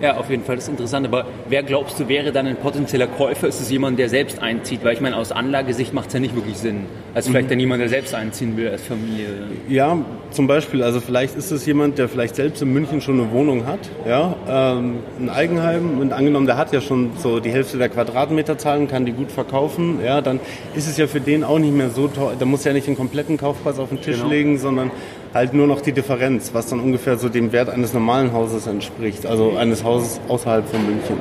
[0.00, 1.06] Ja, auf jeden Fall, das ist interessant.
[1.06, 3.48] Aber wer glaubst du, wäre dann ein potenzieller Käufer?
[3.48, 4.82] Ist es jemand, der selbst einzieht?
[4.82, 6.86] Weil ich meine, aus Anlagesicht macht es ja nicht wirklich Sinn.
[7.14, 7.50] Also vielleicht mhm.
[7.50, 9.28] dann jemand, der selbst einziehen will als Familie.
[9.68, 9.98] Ja,
[10.30, 10.82] zum Beispiel.
[10.82, 14.34] Also vielleicht ist es jemand, der vielleicht selbst in München schon eine Wohnung hat, ja,
[14.48, 15.98] ähm, ein Eigenheim.
[15.98, 19.98] Und angenommen, der hat ja schon so die Hälfte der Quadratmeterzahlen, kann die gut verkaufen.
[20.02, 20.40] Ja, dann
[20.74, 22.34] ist es ja für den auch nicht mehr so teuer.
[22.38, 24.30] Da muss ja nicht den kompletten Kaufpreis auf den Tisch genau.
[24.30, 24.90] legen, sondern
[25.34, 29.26] halt nur noch die Differenz, was dann ungefähr so dem Wert eines normalen Hauses entspricht,
[29.26, 31.16] also eines Hauses außerhalb von München.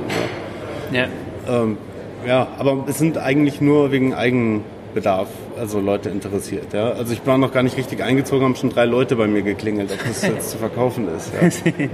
[0.92, 1.02] Ja.
[1.02, 1.62] ja.
[1.62, 1.78] Ähm,
[2.28, 6.74] Ja, aber es sind eigentlich nur wegen Eigenbedarf, also Leute interessiert.
[6.74, 6.92] Ja?
[6.92, 9.92] Also ich war noch gar nicht richtig eingezogen, haben schon drei Leute bei mir geklingelt,
[9.92, 11.32] ob das jetzt zu verkaufen ist.
[11.34, 11.88] Ja.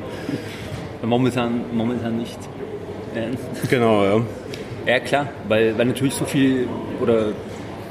[1.07, 2.39] momentan, momentan nicht.
[3.69, 4.21] Genau, ja.
[4.87, 6.67] Ja, klar, weil, weil natürlich so viel,
[7.01, 7.27] oder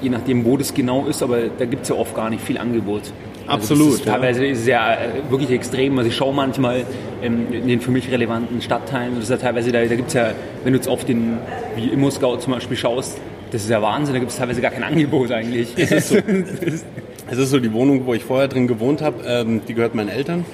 [0.03, 2.59] je nachdem, wo das genau ist, aber da gibt es ja oft gar nicht viel
[2.59, 3.13] Angebot.
[3.47, 3.95] Also Absolut.
[3.95, 5.99] Ist, teilweise ist es ja äh, wirklich extrem.
[5.99, 6.85] Also ich schaue manchmal
[7.23, 10.15] ähm, in den für mich relevanten Stadtteilen, das ist ja teilweise, da, da gibt es
[10.15, 11.39] ja, wenn du jetzt auf den,
[11.77, 13.19] wie Immo-Scout zum Beispiel schaust,
[13.53, 15.69] das ist ja Wahnsinn, da gibt es teilweise gar kein Angebot eigentlich.
[15.77, 16.17] Es ist so,
[17.31, 20.09] es ist so die Wohnung, wo ich vorher drin gewohnt habe, ähm, die gehört meinen
[20.09, 20.45] Eltern.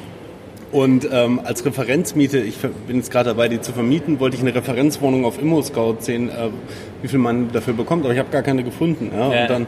[0.73, 4.55] Und ähm, als Referenzmiete, ich bin jetzt gerade dabei, die zu vermieten, wollte ich eine
[4.55, 6.51] Referenzwohnung auf Immo-Scout sehen, äh,
[7.03, 9.11] wie viel man dafür bekommt, aber ich habe gar keine gefunden.
[9.13, 9.33] Ja?
[9.33, 9.43] Ja.
[9.43, 9.67] Und dann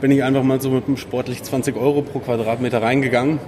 [0.00, 3.38] bin ich einfach mal so mit einem sportlich 20 Euro pro Quadratmeter reingegangen.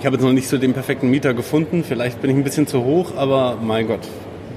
[0.00, 1.82] Ich habe jetzt noch nicht so den perfekten Mieter gefunden.
[1.82, 4.06] Vielleicht bin ich ein bisschen zu hoch, aber mein Gott,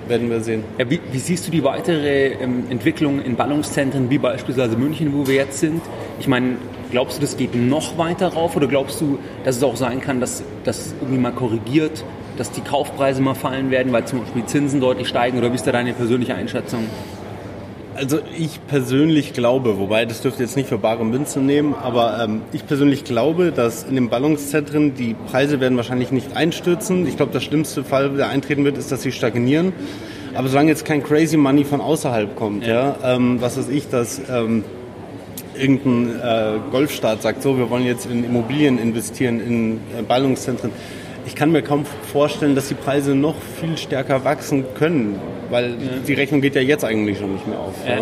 [0.07, 0.63] werden wir sehen.
[0.77, 5.25] Ja, wie, wie, siehst du die weitere ähm, Entwicklung in Ballungszentren wie beispielsweise München, wo
[5.25, 5.81] wir jetzt sind?
[6.19, 6.57] Ich meine,
[6.91, 10.19] glaubst du, das geht noch weiter rauf oder glaubst du, dass es auch sein kann,
[10.19, 12.03] dass das irgendwie mal korrigiert,
[12.37, 15.65] dass die Kaufpreise mal fallen werden, weil zum Beispiel Zinsen deutlich steigen oder wie ist
[15.65, 16.85] da deine persönliche Einschätzung?
[18.01, 22.41] Also ich persönlich glaube, wobei das dürfte jetzt nicht für bare Münzen nehmen, aber ähm,
[22.51, 27.05] ich persönlich glaube, dass in den Ballungszentren die Preise werden wahrscheinlich nicht einstürzen.
[27.05, 29.71] Ich glaube, der schlimmste Fall, der eintreten wird, ist, dass sie stagnieren.
[30.33, 33.87] Aber solange jetzt kein Crazy Money von außerhalb kommt, ja, ja ähm, was weiß ich,
[33.87, 34.63] dass ähm,
[35.55, 40.71] irgendein äh, Golfstaat sagt, so, wir wollen jetzt in Immobilien investieren, in äh, Ballungszentren.
[41.25, 45.19] Ich kann mir kaum vorstellen, dass die Preise noch viel stärker wachsen können
[45.51, 45.75] weil ja.
[46.07, 47.75] die Rechnung geht ja jetzt eigentlich schon nicht mehr auf.
[47.85, 47.97] Ja.
[47.97, 48.01] Ja.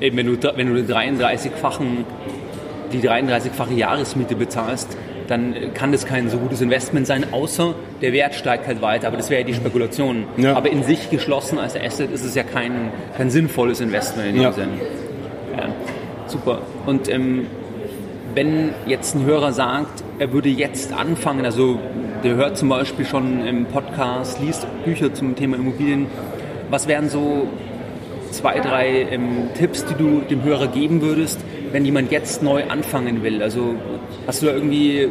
[0.00, 2.04] Eben, wenn du, wenn du 33-fachen,
[2.92, 4.96] die 33-fache Jahresmiete bezahlst,
[5.28, 9.06] dann kann das kein so gutes Investment sein, außer der Wert steigt halt weiter.
[9.06, 10.24] Aber das wäre ja die Spekulation.
[10.54, 14.52] Aber in sich geschlossen als Asset ist es ja kein, kein sinnvolles Investment in dem.
[14.52, 14.72] Sinne.
[15.56, 15.68] Ja.
[16.26, 16.62] Super.
[16.86, 17.46] Und ähm,
[18.34, 21.78] wenn jetzt ein Hörer sagt, er würde jetzt anfangen, also
[22.24, 26.06] der hört zum Beispiel schon im Podcast, liest Bücher zum Thema Immobilien,
[26.70, 27.46] was wären so
[28.30, 31.40] zwei, drei ähm, Tipps, die du dem Hörer geben würdest,
[31.72, 33.42] wenn jemand jetzt neu anfangen will?
[33.42, 33.74] Also
[34.26, 35.08] hast du da irgendwie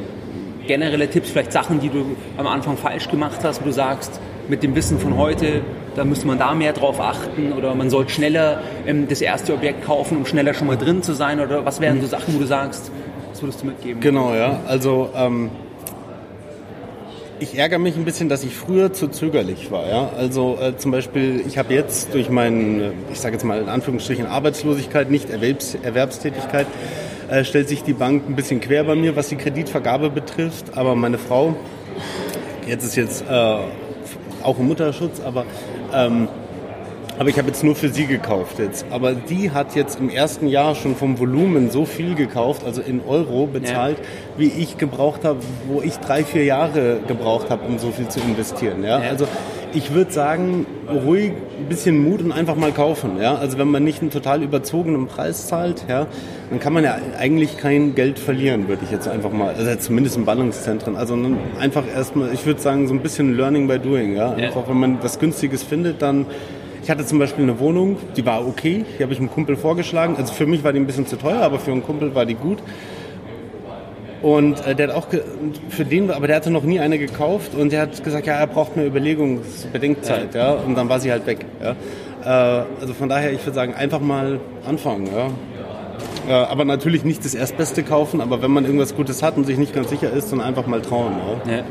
[0.67, 2.05] generelle Tipps, vielleicht Sachen, die du
[2.38, 5.62] am Anfang falsch gemacht hast, wo du sagst, mit dem Wissen von heute,
[5.95, 9.86] da müsste man da mehr drauf achten oder man sollte schneller ähm, das erste Objekt
[9.86, 12.45] kaufen, um schneller schon mal drin zu sein oder was wären so Sachen, wo du
[12.45, 12.91] sagst,
[13.41, 14.01] würdest du mitgeben?
[14.01, 14.60] Genau, ja.
[14.67, 15.49] Also ähm,
[17.41, 19.88] ich ärgere mich ein bisschen, dass ich früher zu zögerlich war.
[19.88, 20.12] Ja?
[20.15, 24.27] Also äh, zum Beispiel, ich habe jetzt durch meine, ich sage jetzt mal in Anführungsstrichen
[24.27, 26.67] Arbeitslosigkeit, nicht Erwerbs Erwerbstätigkeit,
[27.30, 30.77] äh, stellt sich die Bank ein bisschen quer bei mir, was die Kreditvergabe betrifft.
[30.77, 31.56] Aber meine Frau,
[32.67, 33.56] jetzt ist jetzt äh,
[34.43, 35.45] auch im Mutterschutz, aber
[35.93, 36.27] ähm,
[37.21, 38.84] aber ich habe jetzt nur für sie gekauft jetzt.
[38.89, 42.99] Aber die hat jetzt im ersten Jahr schon vom Volumen so viel gekauft, also in
[43.07, 44.03] Euro bezahlt, ja.
[44.39, 48.19] wie ich gebraucht habe, wo ich drei, vier Jahre gebraucht habe, um so viel zu
[48.21, 48.84] investieren.
[48.84, 49.03] Ja?
[49.03, 49.10] ja.
[49.12, 49.27] Also
[49.71, 53.21] ich würde sagen, ruhig ein bisschen Mut und einfach mal kaufen.
[53.21, 53.36] Ja?
[53.36, 56.07] Also wenn man nicht einen total überzogenen Preis zahlt, ja,
[56.49, 60.17] dann kann man ja eigentlich kein Geld verlieren, würde ich jetzt einfach mal, also zumindest
[60.17, 60.95] in Ballungszentren.
[60.95, 61.15] Also
[61.60, 64.15] einfach erstmal, ich würde sagen, so ein bisschen Learning by Doing.
[64.15, 64.31] Ja?
[64.31, 66.25] Einfach, wenn man was Günstiges findet, dann
[66.91, 70.15] hatte zum Beispiel eine Wohnung, die war okay, die habe ich einem Kumpel vorgeschlagen.
[70.17, 72.36] Also für mich war die ein bisschen zu teuer, aber für einen Kumpel war die
[72.36, 72.60] gut.
[74.21, 75.08] Und äh, der hat auch
[75.69, 78.45] für den, aber der hatte noch nie eine gekauft und der hat gesagt, ja, er
[78.45, 80.51] braucht eine Überlegungsbedenkzeit, ja.
[80.51, 81.45] und dann war sie halt weg.
[81.60, 81.71] Ja.
[82.62, 85.30] Äh, also von daher, ich würde sagen, einfach mal anfangen, ja.
[86.30, 89.58] Äh, aber natürlich nicht das Erstbeste kaufen, aber wenn man irgendwas Gutes hat und sich
[89.58, 91.13] nicht ganz sicher ist, dann einfach mal trauen.
[91.47, 91.56] Ja.
[91.56, 91.63] ja.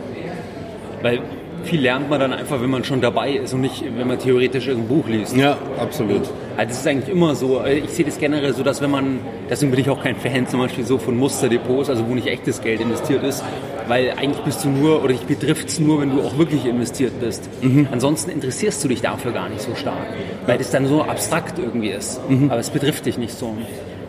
[1.03, 1.21] Weil
[1.63, 4.69] viel lernt man dann einfach, wenn man schon dabei ist und nicht, wenn man theoretisch
[4.69, 5.37] irgendein Buch liest.
[5.37, 6.23] Ja, absolut.
[6.57, 7.65] Also das ist eigentlich immer so.
[7.65, 10.61] Ich sehe das generell so, dass wenn man, deswegen bin ich auch kein Fan zum
[10.61, 13.45] Beispiel so von Musterdepots, also wo nicht echtes Geld investiert ist,
[13.89, 17.21] weil eigentlich bist du nur, oder dich betrifft es nur, wenn du auch wirklich investiert
[17.21, 17.49] bist.
[17.63, 17.89] Mhm.
[17.91, 20.07] Ansonsten interessierst du dich dafür gar nicht so stark,
[20.47, 22.21] weil das dann so abstrakt irgendwie ist.
[22.29, 22.51] Mhm.
[22.51, 23.57] Aber es betrifft dich nicht so.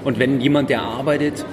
[0.03, 1.45] Und wenn jemand, der arbeitet,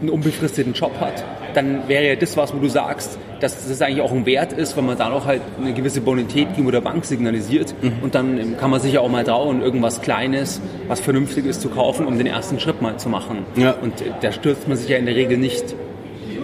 [0.00, 1.24] einen unbefristeten Job hat,
[1.56, 4.76] dann wäre ja das was, wo du sagst, dass das eigentlich auch ein Wert ist,
[4.76, 7.74] weil man da noch halt eine gewisse Bonität gegenüber der Bank signalisiert.
[7.82, 7.92] Mhm.
[8.02, 11.68] Und dann kann man sich ja auch mal trauen, irgendwas Kleines, was vernünftig ist, zu
[11.68, 13.44] kaufen, um den ersten Schritt mal zu machen.
[13.56, 13.72] Ja.
[13.72, 15.74] Und äh, da stürzt man sich ja in der Regel nicht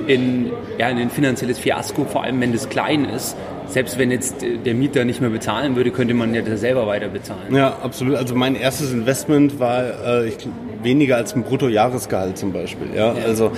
[0.07, 3.37] in, ja, in ein finanzielles Fiasko, vor allem wenn das klein ist.
[3.73, 7.55] Selbst wenn jetzt der Mieter nicht mehr bezahlen würde, könnte man ja selber weiter bezahlen.
[7.55, 8.17] Ja, absolut.
[8.17, 10.37] Also mein erstes Investment war äh, ich,
[10.83, 12.89] weniger als ein Bruttojahresgehalt zum Beispiel.
[12.95, 13.15] Ja?
[13.15, 13.25] ja?
[13.25, 13.51] Also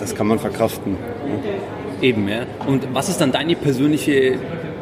[0.00, 0.96] das kann man verkraften.
[1.24, 2.02] Ja.
[2.02, 2.46] Eben, ja.
[2.66, 4.38] Und was ist dann deine persönliche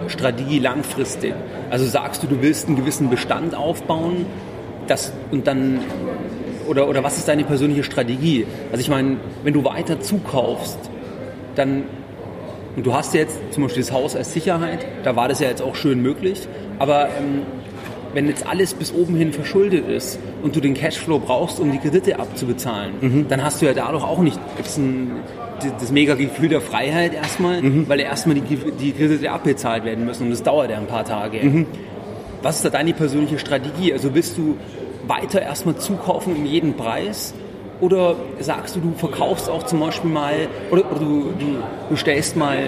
[0.06, 1.34] Strategie langfristig?
[1.68, 4.24] Also sagst du, du willst einen gewissen Bestand aufbauen
[4.86, 5.80] das, und dann,
[6.66, 8.46] oder, oder was ist deine persönliche Strategie?
[8.72, 10.78] Also ich meine, wenn du weiter zukaufst,
[11.56, 11.84] dann,
[12.78, 15.62] und du hast jetzt zum Beispiel das Haus als Sicherheit, da war das ja jetzt
[15.62, 16.46] auch schön möglich,
[16.78, 17.42] aber ähm,
[18.14, 21.78] wenn jetzt alles bis oben hin verschuldet ist und du den Cashflow brauchst, um die
[21.78, 23.26] Kredite abzubezahlen, mhm.
[23.28, 24.38] dann hast du ja dadurch auch nicht
[24.76, 25.10] ein,
[25.80, 27.88] das mega Gefühl der Freiheit erstmal, mhm.
[27.88, 31.40] weil erstmal die, die Kredite abbezahlt werden müssen und das dauert ja ein paar Tage.
[31.42, 31.66] Mhm.
[32.42, 33.92] Was ist da deine persönliche Strategie?
[33.92, 34.56] Also willst du
[35.08, 37.34] weiter erstmal zukaufen um jeden Preis?
[37.80, 40.34] Oder sagst du, du verkaufst auch zum Beispiel mal,
[40.70, 41.46] oder, oder du, du,
[41.90, 42.58] du stellst mal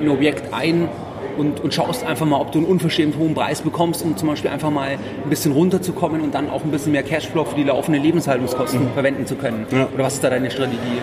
[0.00, 0.88] ein Objekt ein
[1.36, 4.50] und, und schaust einfach mal, ob du einen unverschämt hohen Preis bekommst, um zum Beispiel
[4.50, 8.02] einfach mal ein bisschen runterzukommen und dann auch ein bisschen mehr Cashflow für die laufenden
[8.02, 8.92] Lebenshaltungskosten mhm.
[8.94, 9.66] verwenden zu können.
[9.70, 9.88] Ja.
[9.92, 11.00] Oder was ist da deine Strategie?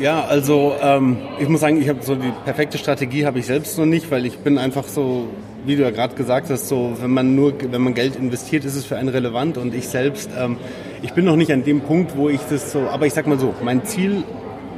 [0.00, 3.78] Ja, also ähm, ich muss sagen, ich habe so die perfekte Strategie habe ich selbst
[3.78, 5.28] noch nicht, weil ich bin einfach so,
[5.64, 8.74] wie du ja gerade gesagt hast, so wenn man nur, wenn man Geld investiert, ist
[8.74, 10.56] es für einen relevant und ich selbst, ähm,
[11.02, 13.38] ich bin noch nicht an dem Punkt, wo ich das so, aber ich sag mal
[13.38, 14.22] so, mein Ziel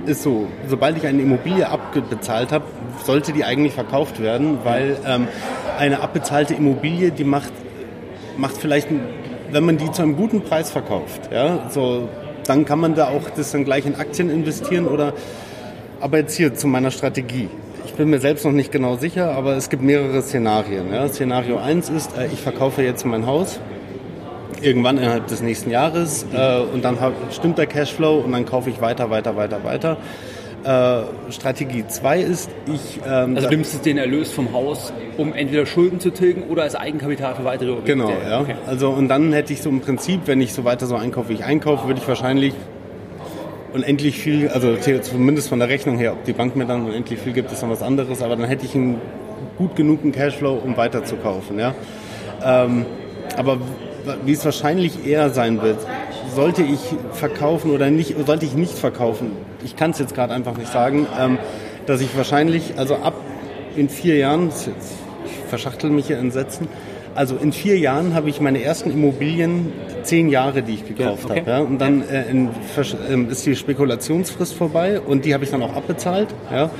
[0.06, 2.64] ist so, sobald ich eine Immobilie abbezahlt habe,
[3.04, 5.28] sollte die eigentlich verkauft werden, weil ähm,
[5.78, 7.52] eine abbezahlte Immobilie, die macht,
[8.36, 8.88] macht vielleicht,
[9.50, 12.08] wenn man die zu einem guten Preis verkauft, ja, so,
[12.46, 15.12] dann kann man da auch das dann gleich in Aktien investieren oder,
[16.00, 17.48] aber jetzt hier zu meiner Strategie.
[17.86, 20.92] Ich bin mir selbst noch nicht genau sicher, aber es gibt mehrere Szenarien.
[20.92, 21.06] Ja.
[21.08, 23.60] Szenario 1 ist, äh, ich verkaufe jetzt mein Haus,
[24.62, 28.70] irgendwann innerhalb des nächsten Jahres äh, und dann hab, stimmt der Cashflow und dann kaufe
[28.70, 29.96] ich weiter, weiter, weiter, weiter.
[30.64, 33.00] Äh, Strategie 2 ist, ich...
[33.06, 36.74] Ähm, also nimmst du den Erlös vom Haus, um entweder Schulden zu tilgen oder als
[36.74, 37.92] Eigenkapital für weitere Objekte?
[37.92, 38.40] Genau, ja.
[38.40, 38.54] Okay.
[38.66, 41.34] Also und dann hätte ich so im Prinzip, wenn ich so weiter so einkaufe, wie
[41.34, 42.54] ich einkaufe, würde ich wahrscheinlich
[43.74, 47.32] unendlich viel, also zumindest von der Rechnung her, ob die Bank mir dann unendlich viel
[47.32, 49.00] gibt, ist dann was anderes, aber dann hätte ich einen
[49.58, 51.58] gut genugen Cashflow, um weiter zu kaufen.
[51.58, 51.74] Ja?
[52.42, 52.86] Ähm,
[53.36, 53.58] aber
[54.24, 55.78] wie es wahrscheinlich eher sein wird,
[56.34, 56.80] sollte ich
[57.12, 59.32] verkaufen oder nicht, sollte ich nicht verkaufen,
[59.64, 61.38] ich kann es jetzt gerade einfach nicht sagen, ähm,
[61.86, 63.14] dass ich wahrscheinlich, also ab
[63.76, 64.50] in vier Jahren,
[65.26, 66.68] ich verschachtel mich hier in Sätzen,
[67.14, 71.30] also in vier Jahren habe ich meine ersten Immobilien, zehn Jahre, die ich gekauft ja,
[71.30, 71.40] okay.
[71.40, 71.50] habe.
[71.50, 75.62] Ja, und dann äh, in, äh, ist die Spekulationsfrist vorbei und die habe ich dann
[75.62, 76.28] auch abbezahlt.
[76.52, 76.70] Ja.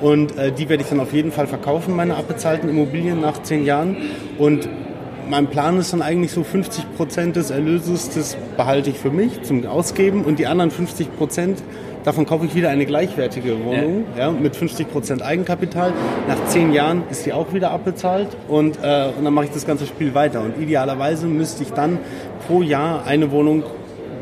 [0.00, 3.64] Und äh, die werde ich dann auf jeden Fall verkaufen, meine abbezahlten Immobilien nach zehn
[3.64, 3.96] Jahren.
[4.36, 4.68] Und
[5.28, 9.42] mein Plan ist dann eigentlich so 50 Prozent des Erlöses, das behalte ich für mich
[9.42, 11.62] zum Ausgeben und die anderen 50 Prozent,
[12.04, 14.26] davon kaufe ich wieder eine gleichwertige Wohnung ja.
[14.26, 15.92] ja mit 50 Prozent Eigenkapital.
[16.28, 19.66] Nach zehn Jahren ist die auch wieder abbezahlt und, äh, und dann mache ich das
[19.66, 20.42] ganze Spiel weiter.
[20.42, 21.98] Und idealerweise müsste ich dann
[22.46, 23.64] pro Jahr eine Wohnung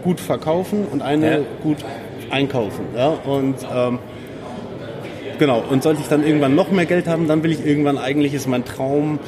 [0.05, 1.39] gut verkaufen und eine ja.
[1.63, 1.79] gut
[2.31, 2.85] einkaufen.
[2.97, 3.09] Ja?
[3.09, 3.99] Und ähm,
[5.39, 8.35] genau, und sollte ich dann irgendwann noch mehr Geld haben, dann will ich irgendwann eigentlich,
[8.35, 9.19] ist mein Traum,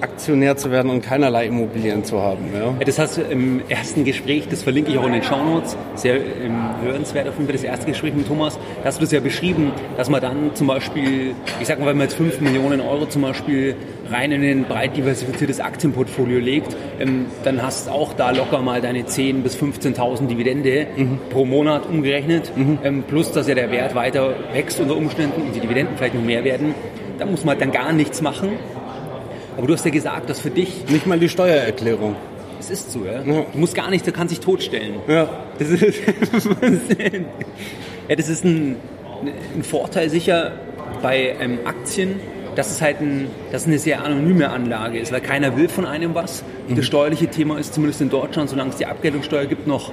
[0.00, 2.44] Aktionär zu werden und keinerlei Immobilien zu haben.
[2.54, 2.74] Ja.
[2.84, 6.58] Das hast du im ersten Gespräch, das verlinke ich auch in den Shownotes, sehr ähm,
[6.82, 9.72] hörenswert auf jeden Fall, das erste Gespräch mit Thomas, da hast du das ja beschrieben,
[9.96, 13.22] dass man dann zum Beispiel, ich sag mal, wenn man jetzt 5 Millionen Euro zum
[13.22, 13.76] Beispiel
[14.10, 18.80] rein in ein breit diversifiziertes Aktienportfolio legt, ähm, dann hast du auch da locker mal
[18.80, 21.18] deine 10.000 bis 15.000 Dividende mhm.
[21.30, 22.78] pro Monat umgerechnet, mhm.
[22.84, 26.22] ähm, plus dass ja der Wert weiter wächst unter Umständen und die Dividenden vielleicht noch
[26.22, 26.74] mehr werden.
[27.18, 28.50] Da muss man dann gar nichts machen
[29.56, 30.84] aber du hast ja gesagt, dass für dich...
[30.88, 32.16] Nicht mal die Steuererklärung.
[32.58, 33.22] Es ist so, ja?
[33.22, 33.46] ja.
[33.52, 34.94] Du musst gar nicht, du kannst dich totstellen.
[35.06, 35.28] Ja.
[35.58, 35.82] Das ist,
[38.08, 38.76] ja, das ist ein,
[39.54, 40.52] ein Vorteil sicher
[41.02, 42.20] bei ähm, Aktien,
[42.54, 46.14] dass es halt ein, dass eine sehr anonyme Anlage ist, weil keiner will von einem
[46.14, 46.44] was.
[46.68, 46.76] Mhm.
[46.76, 49.92] Das steuerliche Thema ist zumindest in Deutschland, solange es die Abgeltungssteuer gibt, noch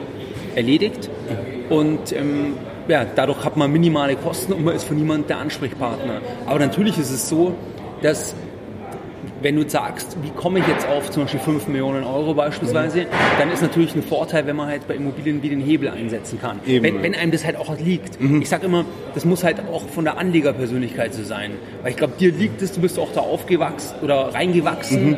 [0.55, 1.09] erledigt.
[1.69, 1.75] Mhm.
[1.75, 2.53] Und ähm,
[2.87, 6.21] ja, dadurch hat man minimale Kosten und man ist von niemandem der Ansprechpartner.
[6.45, 7.55] Aber natürlich ist es so,
[8.01, 8.35] dass
[9.41, 13.07] wenn du sagst, wie komme ich jetzt auf zum Beispiel 5 Millionen Euro beispielsweise,
[13.39, 16.59] dann ist natürlich ein Vorteil, wenn man halt bei Immobilien wie den Hebel einsetzen kann.
[16.65, 18.19] Wenn, wenn, einem das halt auch liegt.
[18.19, 18.41] Mhm.
[18.41, 21.51] Ich sage immer, das muss halt auch von der Anlegerpersönlichkeit so sein.
[21.81, 25.11] Weil ich glaube, dir liegt es, du bist auch da aufgewachsen oder reingewachsen.
[25.11, 25.17] Mhm.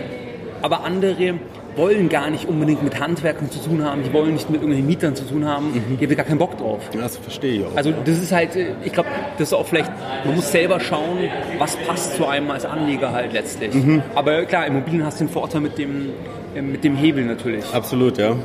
[0.61, 1.35] Aber andere
[1.75, 5.15] wollen gar nicht unbedingt mit Handwerkern zu tun haben, die wollen nicht mit irgendwelchen Mietern
[5.15, 5.97] zu tun haben, mhm.
[5.99, 6.81] die haben gar keinen Bock drauf.
[6.93, 7.75] Das verstehe ich auch.
[7.75, 9.91] Also das ist halt, äh, ich glaube, das ist auch vielleicht,
[10.25, 11.17] man muss selber schauen,
[11.57, 13.73] was passt zu einem als Anleger halt letztlich.
[13.73, 14.03] Mhm.
[14.15, 16.09] Aber klar, Immobilien hast den Vorteil mit dem,
[16.55, 17.65] äh, mit dem Hebel natürlich.
[17.73, 18.35] Absolut, ja.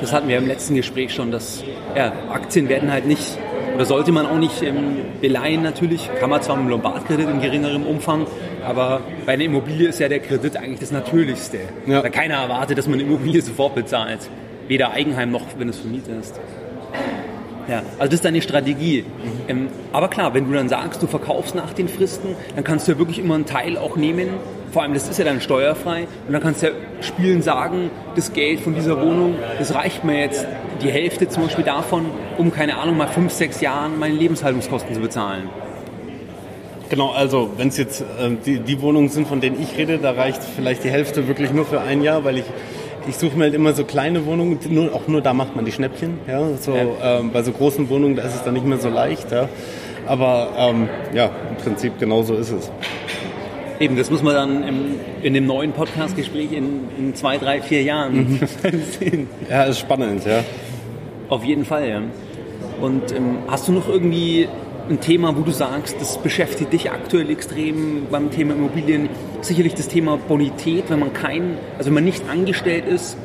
[0.00, 1.62] Das hatten wir im letzten Gespräch schon, dass
[1.96, 3.38] ja, Aktien werden halt nicht
[3.74, 6.08] oder sollte man auch nicht ähm, beleihen natürlich.
[6.20, 8.26] Kann man zwar mit Lombardkredit in geringerem Umfang,
[8.64, 11.58] aber bei einer Immobilie ist ja der Kredit eigentlich das Natürlichste.
[11.86, 12.02] Ja.
[12.02, 14.20] Weil keiner erwartet, dass man eine Immobilie sofort bezahlt.
[14.68, 16.40] Weder Eigenheim noch, wenn es vermietet ist.
[17.68, 19.02] Ja, also das ist deine Strategie.
[19.02, 19.30] Mhm.
[19.48, 22.92] Ähm, aber klar, wenn du dann sagst, du verkaufst nach den Fristen, dann kannst du
[22.92, 24.28] ja wirklich immer einen Teil auch nehmen
[24.74, 28.32] vor allem, das ist ja dann steuerfrei und dann kannst du ja spielen sagen, das
[28.32, 30.48] Geld von dieser Wohnung, das reicht mir jetzt
[30.82, 32.06] die Hälfte zum Beispiel davon,
[32.38, 35.48] um keine Ahnung, mal fünf, sechs Jahren meine Lebenshaltungskosten zu bezahlen.
[36.94, 40.12] Genau, also wenn es jetzt äh, die, die Wohnungen sind, von denen ich rede, da
[40.12, 42.44] reicht vielleicht die Hälfte wirklich nur für ein Jahr, weil ich
[43.08, 45.72] ich suche mir halt immer so kleine Wohnungen, nur, auch nur da macht man die
[45.72, 46.18] Schnäppchen.
[46.28, 46.56] Ja?
[46.56, 47.18] So, ja.
[47.18, 49.32] Ähm, bei so großen Wohnungen, da ist es dann nicht mehr so leicht.
[49.32, 49.48] Ja?
[50.06, 52.70] Aber ähm, ja, im Prinzip genau so ist es.
[53.80, 54.76] Eben, das muss man dann im,
[55.20, 58.40] in dem neuen Podcast-Gespräch in, in, zwei, drei, vier Jahren mhm.
[59.00, 59.26] sehen.
[59.50, 60.44] Ja, ist spannend, ja.
[61.28, 62.02] Auf jeden Fall, ja.
[62.80, 64.48] Und ähm, hast du noch irgendwie
[64.88, 69.08] ein Thema, wo du sagst, das beschäftigt dich aktuell extrem beim Thema Immobilien?
[69.40, 73.16] Sicherlich das Thema Bonität, wenn man kein, also wenn man nicht angestellt ist,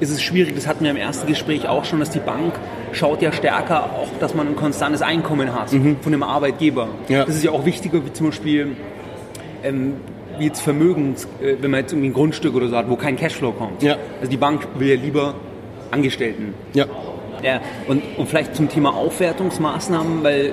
[0.00, 0.54] ist es schwierig.
[0.54, 2.54] Das hatten wir im ersten Gespräch auch schon, dass die Bank
[2.92, 5.96] schaut ja stärker auch, dass man ein konstantes Einkommen hat mhm.
[6.00, 6.88] von dem Arbeitgeber.
[7.08, 7.24] Ja.
[7.24, 8.76] Das ist ja auch wichtiger, wie zum Beispiel
[9.62, 9.94] ähm,
[10.38, 13.16] wie jetzt Vermögens, äh, wenn man jetzt irgendwie ein Grundstück oder so hat, wo kein
[13.16, 13.82] Cashflow kommt.
[13.82, 13.96] Ja.
[14.20, 15.34] Also die Bank will ja lieber
[15.90, 16.54] Angestellten.
[16.74, 16.86] Ja.
[17.42, 20.52] ja und, und vielleicht zum Thema Aufwertungsmaßnahmen, weil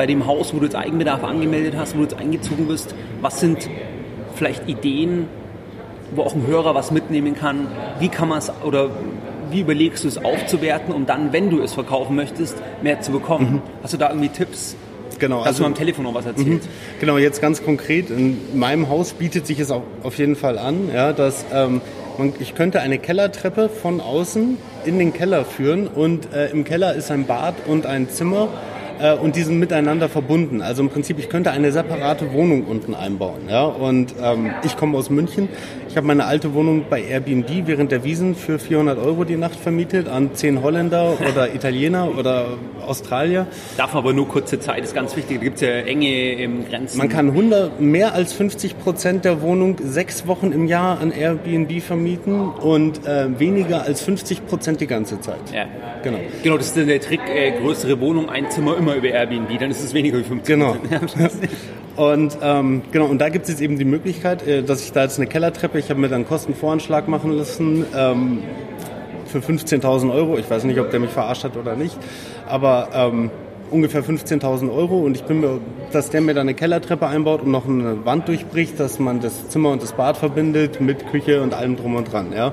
[0.00, 3.38] bei dem Haus, wo du jetzt Eigenbedarf angemeldet hast, wo du jetzt eingezogen bist, was
[3.38, 3.68] sind
[4.34, 5.26] vielleicht Ideen,
[6.12, 7.66] wo auch ein Hörer was mitnehmen kann?
[7.98, 8.88] Wie kann man es oder
[9.50, 13.56] wie überlegst du es aufzuwerten, um dann, wenn du es verkaufen möchtest, mehr zu bekommen?
[13.56, 13.62] Mhm.
[13.82, 14.74] Hast du da irgendwie Tipps?
[15.18, 15.40] Genau.
[15.40, 16.64] Hast also, du am Telefon noch was erzählt?
[16.64, 16.68] Mhm.
[16.98, 18.08] Genau, jetzt ganz konkret.
[18.08, 21.82] In meinem Haus bietet sich es auch auf jeden Fall an, ja, dass ähm,
[22.16, 26.94] man, ich könnte eine Kellertreppe von außen in den Keller führen und äh, im Keller
[26.94, 28.48] ist ein Bad und ein Zimmer
[29.00, 30.62] äh, und die sind miteinander verbunden.
[30.62, 33.48] Also im Prinzip, ich könnte eine separate Wohnung unten einbauen.
[33.48, 33.64] Ja?
[33.64, 35.48] Und ähm, ich komme aus München.
[35.90, 39.56] Ich habe meine alte Wohnung bei Airbnb während der Wiesen für 400 Euro die Nacht
[39.58, 43.48] vermietet an zehn Holländer oder Italiener oder Australier.
[43.76, 45.38] Darf aber nur kurze Zeit, ist ganz wichtig.
[45.38, 46.96] Da gibt es ja enge Grenzen.
[46.96, 51.82] Man kann 100, mehr als 50 Prozent der Wohnung sechs Wochen im Jahr an Airbnb
[51.82, 55.40] vermieten und äh, weniger als 50 Prozent die ganze Zeit.
[55.52, 55.66] Ja.
[56.04, 56.18] Genau.
[56.44, 59.72] Genau, das ist dann der Trick, äh, größere Wohnung, ein Zimmer immer über Airbnb, dann
[59.72, 60.76] ist es weniger wie 50 Genau.
[62.00, 65.02] Und ähm, genau, und da gibt es jetzt eben die Möglichkeit, äh, dass ich da
[65.02, 68.42] jetzt eine Kellertreppe, ich habe mir dann einen Kostenvoranschlag machen lassen ähm,
[69.26, 70.38] für 15.000 Euro.
[70.38, 71.96] Ich weiß nicht, ob der mich verarscht hat oder nicht,
[72.46, 73.30] aber ähm,
[73.70, 75.60] ungefähr 15.000 Euro und ich bin mir,
[75.92, 79.48] dass der mir dann eine Kellertreppe einbaut und noch eine Wand durchbricht, dass man das
[79.48, 82.52] Zimmer und das Bad verbindet mit Küche und allem drum und dran, ja.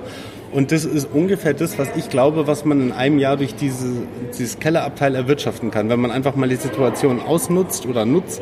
[0.51, 4.03] Und das ist ungefähr das, was ich glaube, was man in einem Jahr durch diese,
[4.37, 5.89] dieses Kellerabteil erwirtschaften kann.
[5.89, 8.41] Wenn man einfach mal die Situation ausnutzt oder nutzt,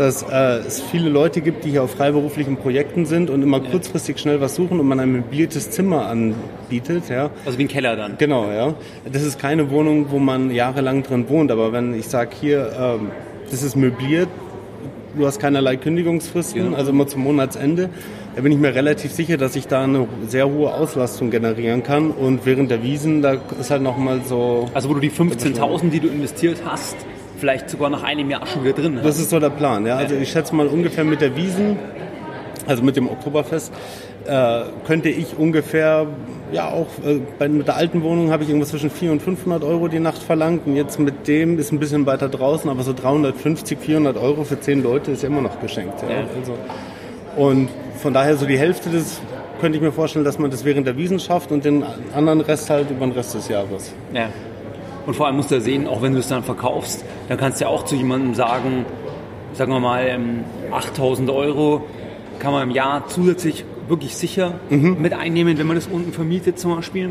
[0.00, 4.18] dass äh, es viele Leute gibt, die hier auf freiberuflichen Projekten sind und immer kurzfristig
[4.18, 7.10] schnell was suchen und man ein möbliertes Zimmer anbietet.
[7.10, 7.28] Ja.
[7.44, 8.16] Also wie ein Keller dann.
[8.16, 8.72] Genau, ja.
[9.12, 13.10] Das ist keine Wohnung, wo man jahrelang drin wohnt, aber wenn ich sage hier, ähm,
[13.50, 14.30] das ist möbliert,
[15.18, 16.76] du hast keinerlei Kündigungsfristen, genau.
[16.78, 17.90] also immer zum Monatsende,
[18.36, 22.10] da bin ich mir relativ sicher, dass ich da eine sehr hohe Auslastung generieren kann.
[22.10, 24.70] Und während der Wiesen, da ist halt nochmal so...
[24.72, 26.96] Also wo du die 15.000, die du investiert hast,
[27.40, 29.00] vielleicht sogar nach einem Jahr schon wieder drin.
[29.02, 29.96] Das ist so der Plan, ja.
[29.96, 31.78] Also ich schätze mal ungefähr mit der Wiesen,
[32.66, 33.72] also mit dem Oktoberfest,
[34.26, 36.06] äh, könnte ich ungefähr,
[36.52, 39.64] ja auch äh, bei, mit der alten Wohnung habe ich irgendwas zwischen 400 und 500
[39.64, 42.92] Euro die Nacht verlangt und jetzt mit dem ist ein bisschen weiter draußen, aber so
[42.92, 46.02] 350, 400 Euro für 10 Leute ist ja immer noch geschenkt.
[46.02, 46.10] Ja.
[46.10, 46.24] ja.
[46.38, 46.54] Also,
[47.36, 49.20] und von daher so die Hälfte des
[49.60, 52.70] könnte ich mir vorstellen, dass man das während der Wiesen schafft und den anderen Rest
[52.70, 53.92] halt über den Rest des Jahres.
[54.12, 54.28] Ja.
[55.10, 57.60] Und vor allem musst du ja sehen, auch wenn du es dann verkaufst, dann kannst
[57.60, 58.86] du ja auch zu jemandem sagen,
[59.54, 60.20] sagen wir mal,
[60.70, 61.84] 8000 ähm, Euro
[62.38, 65.02] kann man im Jahr zusätzlich wirklich sicher mhm.
[65.02, 67.10] mit einnehmen, wenn man das unten vermietet zum Beispiel.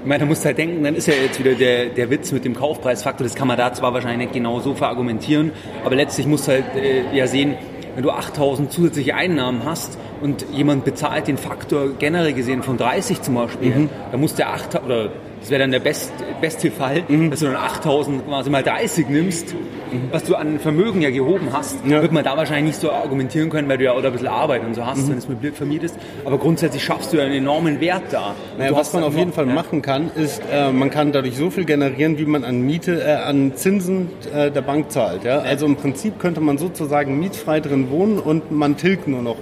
[0.00, 2.30] Ich meine, da musst du halt denken, dann ist ja jetzt wieder der, der Witz
[2.30, 3.24] mit dem Kaufpreisfaktor.
[3.24, 5.50] Das kann man da zwar wahrscheinlich nicht genau so verargumentieren,
[5.84, 7.56] aber letztlich musst du halt äh, ja sehen,
[7.96, 13.22] wenn du 8000 zusätzliche Einnahmen hast und jemand bezahlt den Faktor generell gesehen von 30
[13.22, 13.88] zum Beispiel, mhm.
[14.12, 15.10] dann muss der 8 oder
[15.40, 17.30] das wäre dann der best, beste Fall, mhm.
[17.30, 20.08] dass du dann 8000 quasi mal 30 nimmst, mhm.
[20.10, 22.02] was du an Vermögen ja gehoben hast, ja.
[22.02, 24.62] wird man da wahrscheinlich nicht so argumentieren können, weil du ja auch ein bisschen Arbeit
[24.64, 25.22] und so hast, mhm.
[25.22, 25.96] wenn du es vermietest.
[26.24, 28.34] Aber grundsätzlich schaffst du ja einen enormen Wert da.
[28.58, 29.54] Naja, was man auf jeden Fall ja.
[29.54, 33.12] machen kann, ist, äh, man kann dadurch so viel generieren, wie man an Miete, äh,
[33.14, 35.24] an Zinsen äh, der Bank zahlt.
[35.24, 35.38] Ja?
[35.38, 39.36] Also im Prinzip könnte man sozusagen mietfrei drin wohnen und man tilgt nur noch.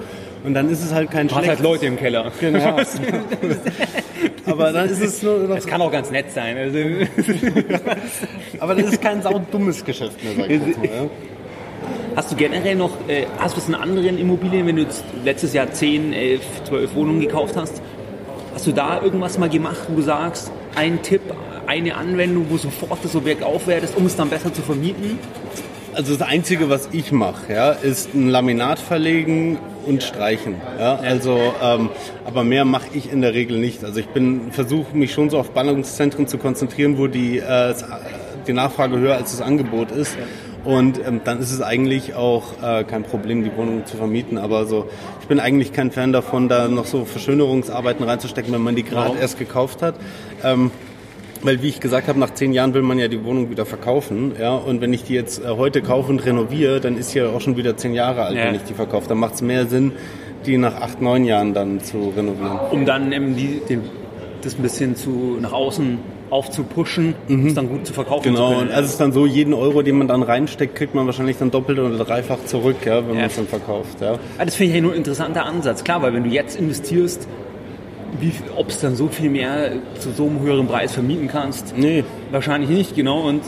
[0.44, 2.30] Und dann ist es halt kein du hast halt Leute im Keller.
[2.40, 2.76] Genau.
[4.48, 5.46] Aber dann ist es nur.
[5.48, 6.56] Das kann auch ganz nett sein.
[6.56, 6.78] Also
[8.60, 10.86] Aber das ist kein saudummes Geschäft mehr, sag ich mal.
[10.86, 11.10] Ja.
[12.16, 14.86] Hast du generell noch, äh, hast du es in anderen Immobilien, wenn du
[15.24, 17.80] letztes Jahr 10, 11, 12 Wohnungen gekauft hast,
[18.54, 21.20] hast du da irgendwas mal gemacht, wo du sagst, ein Tipp,
[21.66, 25.18] eine Anwendung, wo sofort das Objekt aufwertest, um es dann besser zu vermieten?
[25.98, 30.54] Also das Einzige, was ich mache, ja, ist ein Laminat verlegen und streichen.
[30.78, 30.94] Ja?
[30.94, 31.88] Also, ähm,
[32.24, 33.82] aber mehr mache ich in der Regel nicht.
[33.82, 37.74] Also ich bin versuche mich schon so auf Ballungszentren zu konzentrieren, wo die, äh,
[38.46, 40.16] die Nachfrage höher als das Angebot ist.
[40.64, 44.38] Und ähm, dann ist es eigentlich auch äh, kein Problem, die Wohnung zu vermieten.
[44.38, 44.88] Aber so,
[45.20, 49.18] ich bin eigentlich kein Fan davon, da noch so Verschönerungsarbeiten reinzustecken, wenn man die gerade
[49.18, 49.96] erst gekauft hat.
[50.44, 50.70] Ähm,
[51.42, 54.32] weil wie ich gesagt habe, nach zehn Jahren will man ja die Wohnung wieder verkaufen,
[54.40, 54.54] ja.
[54.54, 57.40] Und wenn ich die jetzt äh, heute kaufe und renoviere, dann ist sie ja auch
[57.40, 58.46] schon wieder zehn Jahre alt, ja.
[58.46, 59.08] wenn ich die verkaufe.
[59.08, 59.92] Dann macht es mehr Sinn,
[60.46, 62.58] die nach acht, neun Jahren dann zu renovieren.
[62.70, 63.82] Um dann eben die, den,
[64.42, 65.98] das ein bisschen zu nach außen
[66.30, 67.46] aufzupushen, mhm.
[67.46, 68.36] es dann gut zu verkaufen genau.
[68.36, 68.68] zu können.
[68.68, 71.38] Genau, und es ist dann so, jeden Euro, den man dann reinsteckt, kriegt man wahrscheinlich
[71.38, 73.20] dann doppelt oder dreifach zurück, ja, wenn ja.
[73.20, 74.00] man es dann verkauft.
[74.00, 74.18] Ja.
[74.36, 75.84] Ah, das finde ich ja nur ein interessanter Ansatz.
[75.84, 77.26] Klar, weil wenn du jetzt investierst,
[78.56, 81.76] ob es dann so viel mehr zu so einem höheren Preis vermieten kannst?
[81.76, 82.04] Nee.
[82.30, 83.20] Wahrscheinlich nicht, genau.
[83.20, 83.42] Und,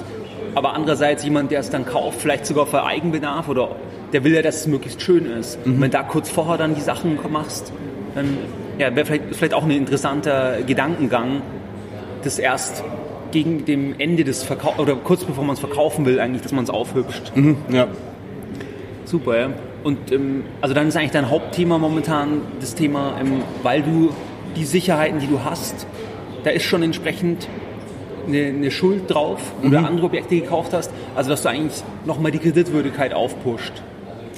[0.54, 3.76] aber andererseits jemand, der es dann kauft, vielleicht sogar für Eigenbedarf oder
[4.12, 5.64] der will ja, dass es möglichst schön ist.
[5.66, 5.80] Mhm.
[5.80, 7.72] Wenn da kurz vorher dann die Sachen machst,
[8.14, 8.38] dann
[8.78, 11.42] ja, wäre vielleicht, vielleicht auch ein interessanter Gedankengang,
[12.24, 12.82] das erst
[13.30, 16.64] gegen dem Ende des Verkaufs oder kurz bevor man es verkaufen will, eigentlich, dass man
[16.64, 17.32] es aufhübscht.
[17.34, 17.86] Mhm, ja.
[19.04, 19.50] Super, ja.
[19.82, 24.10] Und ähm, also dann ist eigentlich dein Hauptthema momentan das Thema, ähm, weil du
[24.56, 25.86] die Sicherheiten, die du hast,
[26.44, 27.48] da ist schon entsprechend
[28.26, 29.68] eine, eine Schuld drauf mhm.
[29.68, 30.90] oder andere Objekte gekauft hast.
[31.14, 33.72] Also dass du eigentlich nochmal die Kreditwürdigkeit aufpusht.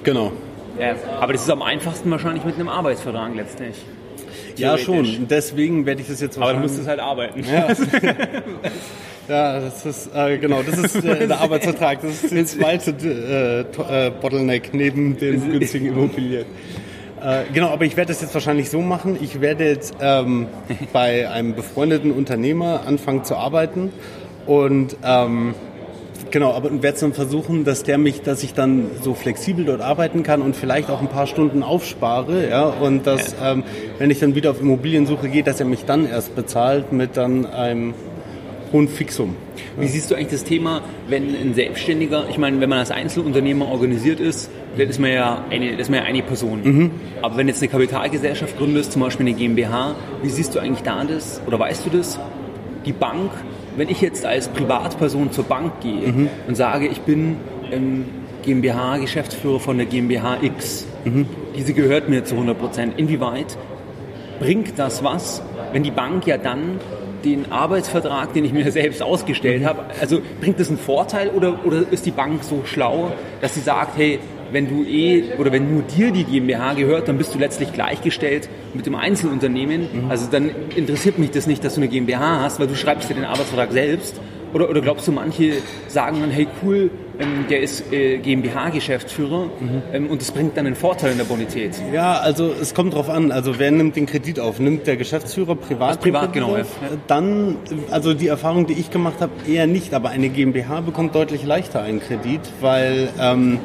[0.05, 0.33] Genau.
[0.79, 3.77] Ja, aber das ist am einfachsten wahrscheinlich mit einem Arbeitsvertrag letztlich.
[4.57, 5.29] Ja, schon.
[5.29, 6.59] Deswegen werde ich das jetzt wahrscheinlich...
[6.59, 7.45] Aber du musst es halt arbeiten.
[7.45, 7.69] Ja.
[9.29, 12.03] Ja, das ist äh, genau, das ist äh, der Arbeitsvertrag.
[12.03, 12.91] Das ist der zweite
[13.81, 16.45] äh, äh, Bottleneck neben den günstigen Immobilien.
[17.23, 19.17] Äh, genau, aber ich werde das jetzt wahrscheinlich so machen.
[19.21, 20.49] Ich werde jetzt ähm,
[20.93, 23.93] bei einem befreundeten Unternehmer anfangen zu arbeiten
[24.47, 25.55] und ähm,
[26.31, 30.23] Genau, aber werde dann versuchen, dass der mich, dass ich dann so flexibel dort arbeiten
[30.23, 33.65] kann und vielleicht auch ein paar Stunden aufspare, ja, und dass, ähm,
[33.99, 37.45] wenn ich dann wieder auf Immobiliensuche gehe, dass er mich dann erst bezahlt mit dann
[37.45, 37.93] einem
[38.73, 39.37] hohen Fixum.
[39.79, 43.69] Wie siehst du eigentlich das Thema, wenn ein Selbstständiger, ich meine, wenn man als Einzelunternehmer
[43.69, 46.61] organisiert ist, dann ist man ja eine, das ist man ja eine Person.
[46.63, 46.91] Mhm.
[47.21, 51.05] Aber wenn jetzt eine Kapitalgesellschaft gründest, zum Beispiel eine GmbH, wie siehst du eigentlich da
[51.05, 52.19] das, oder weißt du das?
[52.87, 53.31] Die Bank,
[53.77, 56.29] wenn ich jetzt als Privatperson zur Bank gehe mhm.
[56.49, 57.37] und sage, ich bin
[57.71, 58.07] ähm,
[58.45, 61.27] GmbH-Geschäftsführer von der GmbH X, mhm.
[61.57, 62.95] diese gehört mir zu 100 Prozent.
[62.97, 63.57] Inwieweit
[64.41, 65.43] bringt das was,
[65.73, 66.81] wenn die Bank ja dann
[67.25, 71.85] den Arbeitsvertrag, den ich mir selbst ausgestellt habe, also bringt das einen Vorteil oder, oder
[71.91, 74.19] ist die Bank so schlau, dass sie sagt, hey,
[74.53, 78.49] wenn du eh oder wenn nur dir die GmbH gehört, dann bist du letztlich gleichgestellt
[78.75, 80.05] mit dem Einzelunternehmen.
[80.05, 80.11] Mhm.
[80.11, 83.15] Also dann interessiert mich das nicht, dass du eine GmbH hast, weil du schreibst dir
[83.15, 84.21] den Arbeitsvertrag selbst.
[84.55, 85.55] Oder, oder glaubst du, manche
[85.89, 89.83] sagen dann, hey cool, ähm, der ist äh, GmbH-Geschäftsführer mhm.
[89.93, 91.81] ähm, und das bringt dann einen Vorteil in der Bonität?
[91.93, 93.33] Ja, also es kommt drauf an.
[93.33, 94.59] Also wer nimmt den Kredit auf?
[94.59, 96.01] Nimmt der Geschäftsführer privat?
[96.01, 96.57] privat, genau.
[96.57, 96.65] Ja.
[97.07, 97.57] Dann,
[97.91, 99.95] also die Erfahrung, die ich gemacht habe, eher nicht.
[99.95, 103.09] Aber eine GmbH bekommt deutlich leichter einen Kredit, weil...
[103.19, 103.59] Ähm,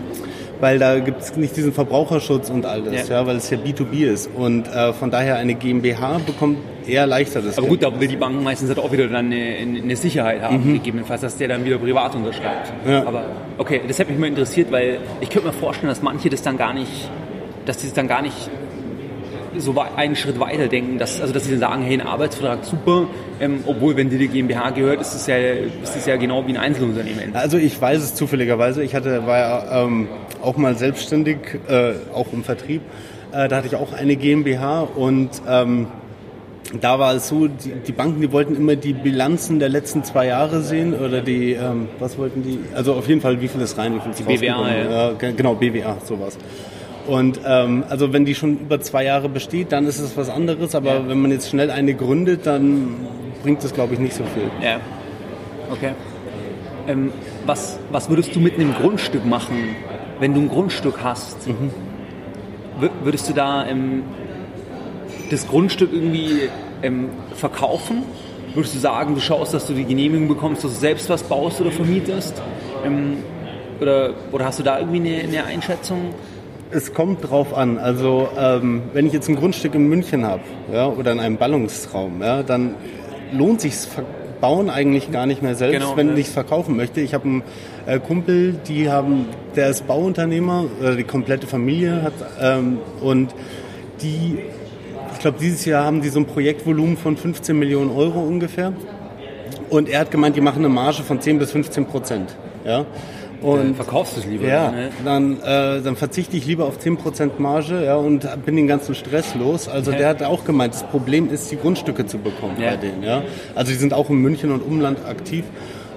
[0.60, 3.20] weil da gibt es nicht diesen Verbraucherschutz und alles, ja.
[3.20, 4.30] ja weil es ja B2B ist.
[4.34, 7.58] Und äh, von daher eine GmbH bekommt eher leichter das.
[7.58, 10.70] Aber gut, da will die Bank meistens halt auch wieder dann eine, eine Sicherheit haben,
[10.70, 10.74] mhm.
[10.74, 12.72] gegebenenfalls, dass der dann wieder privat unterschreibt.
[12.88, 13.06] Ja.
[13.06, 13.26] Aber
[13.58, 16.58] okay, das hätte mich mal interessiert, weil ich könnte mir vorstellen, dass manche das dann
[16.58, 17.10] gar nicht,
[17.66, 18.50] dass die das dann gar nicht
[19.58, 23.08] so einen Schritt weiter denken, dass, also dass sie dann sagen, hey, ein Arbeitsvertrag super,
[23.40, 26.52] ähm, obwohl wenn dir die GmbH gehört, ist es ja, ist es ja genau wie
[26.52, 27.36] ein Einzelunternehmen.
[27.36, 28.84] Also ich weiß es zufälligerweise.
[28.84, 30.08] Ich hatte, war ja ähm,
[30.42, 31.38] auch mal selbstständig,
[31.68, 32.82] äh, auch im Vertrieb.
[33.32, 35.88] Äh, da hatte ich auch eine GmbH und ähm,
[36.82, 40.28] da war es so, die, die, Banken, die wollten immer die Bilanzen der letzten zwei
[40.28, 42.60] Jahre sehen oder die, ähm, was wollten die?
[42.76, 45.12] Also auf jeden Fall, wie viel ist rein, wie viel ist BWA, ja.
[45.12, 46.38] Äh, genau, BWA, sowas.
[47.08, 50.76] Und ähm, also wenn die schon über zwei Jahre besteht, dann ist es was anderes.
[50.76, 51.08] Aber ja.
[51.08, 52.96] wenn man jetzt schnell eine gründet, dann
[53.44, 54.50] bringt das, glaube ich, nicht so viel.
[54.62, 54.80] Ja.
[55.72, 55.92] Okay.
[56.88, 57.12] Ähm,
[57.46, 59.76] was, was würdest du mit einem Grundstück machen,
[60.20, 61.48] wenn du ein Grundstück hast?
[61.48, 61.72] Mhm.
[63.04, 64.04] Würdest du da ähm,
[65.32, 66.50] das Grundstück irgendwie
[66.84, 68.04] ähm, verkaufen?
[68.54, 71.62] Würdest du sagen, du schaust, dass du die Genehmigung bekommst, dass du selbst was baust
[71.62, 72.42] oder vermietest?
[72.86, 73.18] Ähm,
[73.80, 76.14] oder, oder hast du da irgendwie eine, eine Einschätzung?
[76.72, 77.78] Es kommt drauf an.
[77.78, 80.42] Also ähm, wenn ich jetzt ein Grundstück in München habe
[80.72, 82.76] ja, oder in einem Ballungsraum, ja, dann
[83.32, 83.74] lohnt sich
[84.40, 86.16] Bauen eigentlich gar nicht mehr selbst, genau, wenn ja.
[86.16, 87.02] ich es verkaufen möchte.
[87.02, 87.44] Ich habe einen
[87.86, 93.34] äh, Kumpel, die haben, der ist Bauunternehmer, oder die komplette Familie hat ähm, und
[94.02, 94.38] die,
[95.14, 98.74] ich glaube dieses Jahr haben die so ein Projektvolumen von 15 Millionen Euro ungefähr.
[99.70, 102.36] Und er hat gemeint, die machen eine Marge von 10 bis 15 Prozent.
[102.64, 102.86] Ja?
[103.42, 104.48] Und verkaufst du es lieber.
[104.48, 104.90] Ja, ne?
[105.06, 109.36] dann, äh, dann verzichte ich lieber auf 10% Marge ja, und bin den ganzen Stress
[109.36, 109.68] los.
[109.68, 109.98] Also ja.
[109.98, 112.72] der hat auch gemeint, das Problem ist, die Grundstücke zu bekommen ja.
[112.72, 113.04] bei denen.
[113.04, 113.24] Ja?
[113.54, 115.46] Also die sind auch in München und Umland aktiv.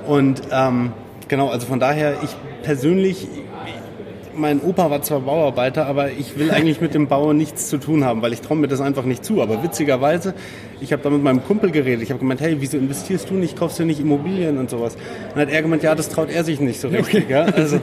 [0.06, 0.92] Und ähm,
[1.28, 2.30] genau, also von daher, ich
[2.62, 3.26] persönlich,
[4.34, 8.04] mein Opa war zwar Bauarbeiter, aber ich will eigentlich mit dem Bau nichts zu tun
[8.04, 9.40] haben, weil ich traue mir das einfach nicht zu.
[9.40, 10.34] Aber witzigerweise,
[10.80, 12.02] ich habe da mit meinem Kumpel geredet.
[12.02, 14.94] Ich habe gemeint, hey, wieso investierst du nicht, kaufst du nicht Immobilien und sowas?
[14.94, 17.24] Und dann hat er gemeint, ja, das traut er sich nicht so richtig.
[17.24, 17.32] Okay.
[17.32, 17.44] Ja?
[17.44, 17.78] Also,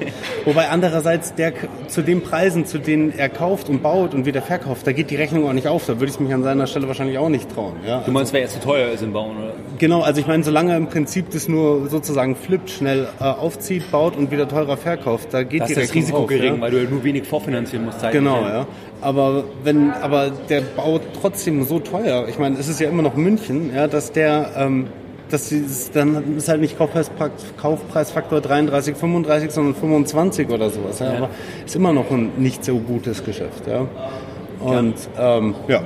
[0.46, 1.54] wobei andererseits, der
[1.88, 5.16] zu den Preisen, zu denen er kauft und baut und wieder verkauft, da geht die
[5.16, 5.86] Rechnung auch nicht auf.
[5.86, 7.74] Da würde ich mich an seiner Stelle wahrscheinlich auch nicht trauen.
[7.86, 8.02] Ja?
[8.06, 9.54] Du meinst, also, wäre jetzt zu teuer ist im Bauen, oder?
[9.78, 13.92] Genau, also ich meine, solange er im Prinzip das nur sozusagen flippt, schnell äh, aufzieht,
[13.92, 16.62] baut und wieder teurer verkauft, da geht das die Rechnung das Risiko auf, gering, ja?
[16.62, 18.00] weil du nur wenig vorfinanzieren musst.
[18.12, 18.68] Genau, ja.
[19.02, 22.28] Aber wenn, aber der baut trotzdem so teuer.
[22.28, 24.88] Ich meine, es ist ja immer noch München, ja, dass der, ähm,
[25.30, 27.12] dass sie, dann ist halt nicht Kaufpreis,
[27.62, 31.00] Kaufpreisfaktor 33, 35, sondern 25 oder sowas.
[31.00, 31.14] Ja.
[31.18, 31.30] Aber
[31.66, 33.88] ist immer noch ein nicht so gutes Geschäft, ja.
[34.60, 34.96] Und.
[35.20, 35.82] Ähm, ja.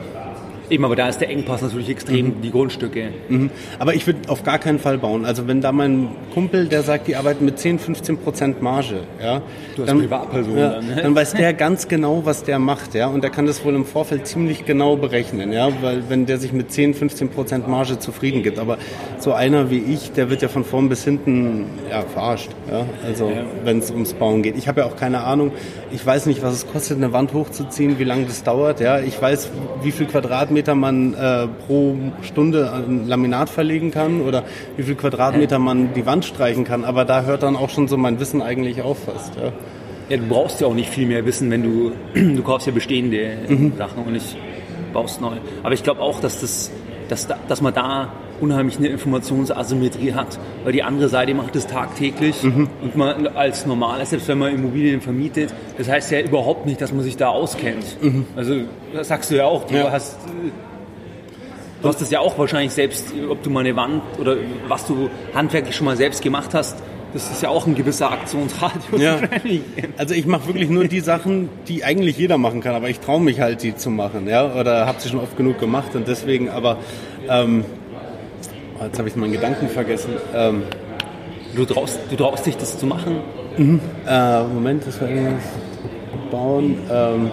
[0.72, 2.41] Eben, aber da ist der Engpass natürlich extrem, mhm.
[2.41, 3.09] die Grundstücke.
[3.28, 3.49] Mhm.
[3.78, 5.26] Aber ich würde auf gar keinen Fall bauen.
[5.26, 9.41] Also wenn da mein Kumpel, der sagt, die arbeiten mit 10, 15 Prozent Marge, ja,
[9.76, 11.01] du dann, Privatperson ja, dann, ne?
[11.01, 13.84] dann weiß der ganz genau, was der macht, ja, und der kann das wohl im
[13.84, 18.41] Vorfeld ziemlich genau berechnen, ja, weil wenn der sich mit 10, 15 Prozent Marge zufrieden
[18.41, 18.78] gibt, aber
[19.19, 23.30] so einer wie ich, der wird ja von vorn bis hinten ja, verarscht, ja, also
[23.30, 23.43] ja.
[23.65, 24.55] wenn es ums Bauen geht.
[24.55, 25.51] Ich habe ja auch keine Ahnung,
[25.91, 29.22] ich weiß nicht, was es kostet, eine Wand hochzuziehen, wie lange das dauert, ja, ich
[29.22, 29.49] weiß,
[29.84, 34.43] wie viel Quadratmeter Quadratmeter man äh, pro Stunde ein Laminat verlegen kann oder
[34.78, 36.86] wie viel Quadratmeter man die Wand streichen kann.
[36.86, 39.36] Aber da hört dann auch schon so mein Wissen eigentlich auf fast.
[39.36, 39.51] Ja.
[40.09, 43.38] Ja, du brauchst ja auch nicht viel mehr wissen, wenn du, du kaufst ja bestehende
[43.47, 43.74] mhm.
[43.78, 44.38] Sachen und nicht
[44.93, 45.38] baust neu.
[45.64, 46.70] Aber ich glaube auch, dass, das,
[47.07, 52.43] dass, dass man da unheimlich eine Informationsasymmetrie hat, weil die andere Seite macht es tagtäglich
[52.43, 52.67] mhm.
[52.81, 56.91] und man als normaler, selbst wenn man Immobilien vermietet, das heißt ja überhaupt nicht, dass
[56.91, 57.97] man sich da auskennt.
[58.01, 58.25] Mhm.
[58.35, 58.55] Also
[58.93, 59.91] das sagst du ja auch, du ja.
[59.91, 60.17] hast
[61.81, 64.37] Du hast es ja auch wahrscheinlich selbst, ob du mal eine Wand oder
[64.67, 66.77] was du handwerklich schon mal selbst gemacht hast,
[67.13, 69.01] das ist ja auch ein gewisser Aktionsradius.
[69.01, 69.19] Ja.
[69.97, 73.21] Also ich mache wirklich nur die Sachen, die eigentlich jeder machen kann, aber ich traue
[73.21, 76.49] mich halt, die zu machen, ja, oder habe sie schon oft genug gemacht und deswegen,
[76.49, 76.77] aber
[77.29, 77.65] ähm,
[78.84, 80.13] Jetzt habe ich meinen Gedanken vergessen.
[80.34, 80.63] Ähm,
[81.55, 83.17] du, traust, du traust dich, das zu machen?
[83.57, 83.79] Mhm.
[84.07, 85.43] Äh, Moment, das war irgendwas
[86.32, 86.77] bauen.
[86.89, 87.32] Ähm,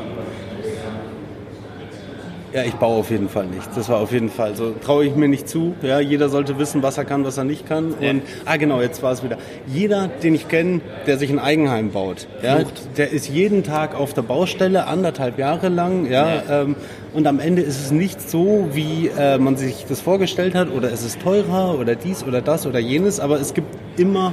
[2.52, 3.68] ja, ich baue auf jeden Fall nicht.
[3.76, 4.72] Das war auf jeden Fall so.
[4.84, 5.74] Traue ich mir nicht zu.
[5.82, 7.94] Ja, jeder sollte wissen, was er kann, was er nicht kann.
[8.00, 8.10] Ja.
[8.10, 9.36] Und ah genau, jetzt war es wieder.
[9.66, 12.60] Jeder, den ich kenne, der sich ein Eigenheim baut, ja,
[12.96, 16.06] der ist jeden Tag auf der Baustelle anderthalb Jahre lang.
[16.10, 16.62] Ja, ja.
[16.62, 16.76] Ähm,
[17.12, 20.92] und am Ende ist es nicht so, wie äh, man sich das vorgestellt hat, oder
[20.92, 23.20] es ist teurer oder dies oder das oder jenes.
[23.20, 23.68] Aber es gibt
[23.98, 24.32] immer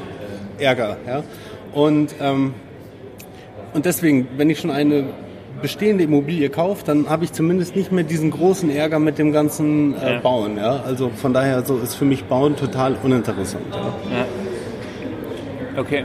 [0.57, 0.97] Ärger.
[1.05, 1.23] Ja,
[1.73, 2.53] und ähm,
[3.73, 5.03] und deswegen, wenn ich schon eine
[5.61, 9.95] bestehende Immobilie kaufe, dann habe ich zumindest nicht mehr diesen großen Ärger mit dem ganzen
[9.95, 10.19] äh, ja.
[10.19, 10.57] Bauen.
[10.57, 10.81] Ja?
[10.85, 13.65] Also von daher so ist für mich Bauen total uninteressant.
[13.73, 14.25] Ja?
[15.79, 16.03] Okay.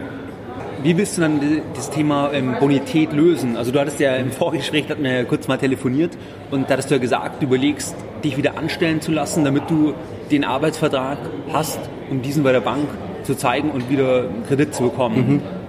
[0.83, 1.41] Wie willst du dann
[1.75, 3.57] das Thema ähm, Bonität lösen?
[3.57, 6.17] Also du hattest ja im Vorgespräch, hatten wir ja kurz mal telefoniert
[6.51, 7.95] und da hattest du ja gesagt, du überlegst,
[8.25, 9.93] dich wieder anstellen zu lassen, damit du
[10.31, 11.19] den Arbeitsvertrag
[11.53, 11.79] hast,
[12.11, 12.89] um diesen bei der Bank
[13.25, 15.17] zu zeigen und wieder Kredit zu bekommen.
[15.17, 15.60] Mhm.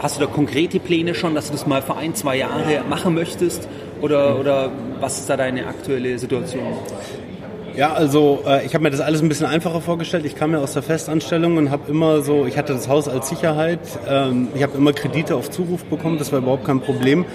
[0.00, 3.14] Hast du da konkrete Pläne schon, dass du das mal für ein, zwei Jahre machen
[3.14, 3.68] möchtest?
[4.00, 6.64] Oder, oder was ist da deine aktuelle Situation?
[7.76, 10.24] Ja, also äh, ich habe mir das alles ein bisschen einfacher vorgestellt.
[10.24, 13.28] Ich kam ja aus der Festanstellung und habe immer so, ich hatte das Haus als
[13.28, 13.80] Sicherheit.
[14.08, 17.26] Ähm, ich habe immer Kredite auf Zuruf bekommen, das war überhaupt kein Problem.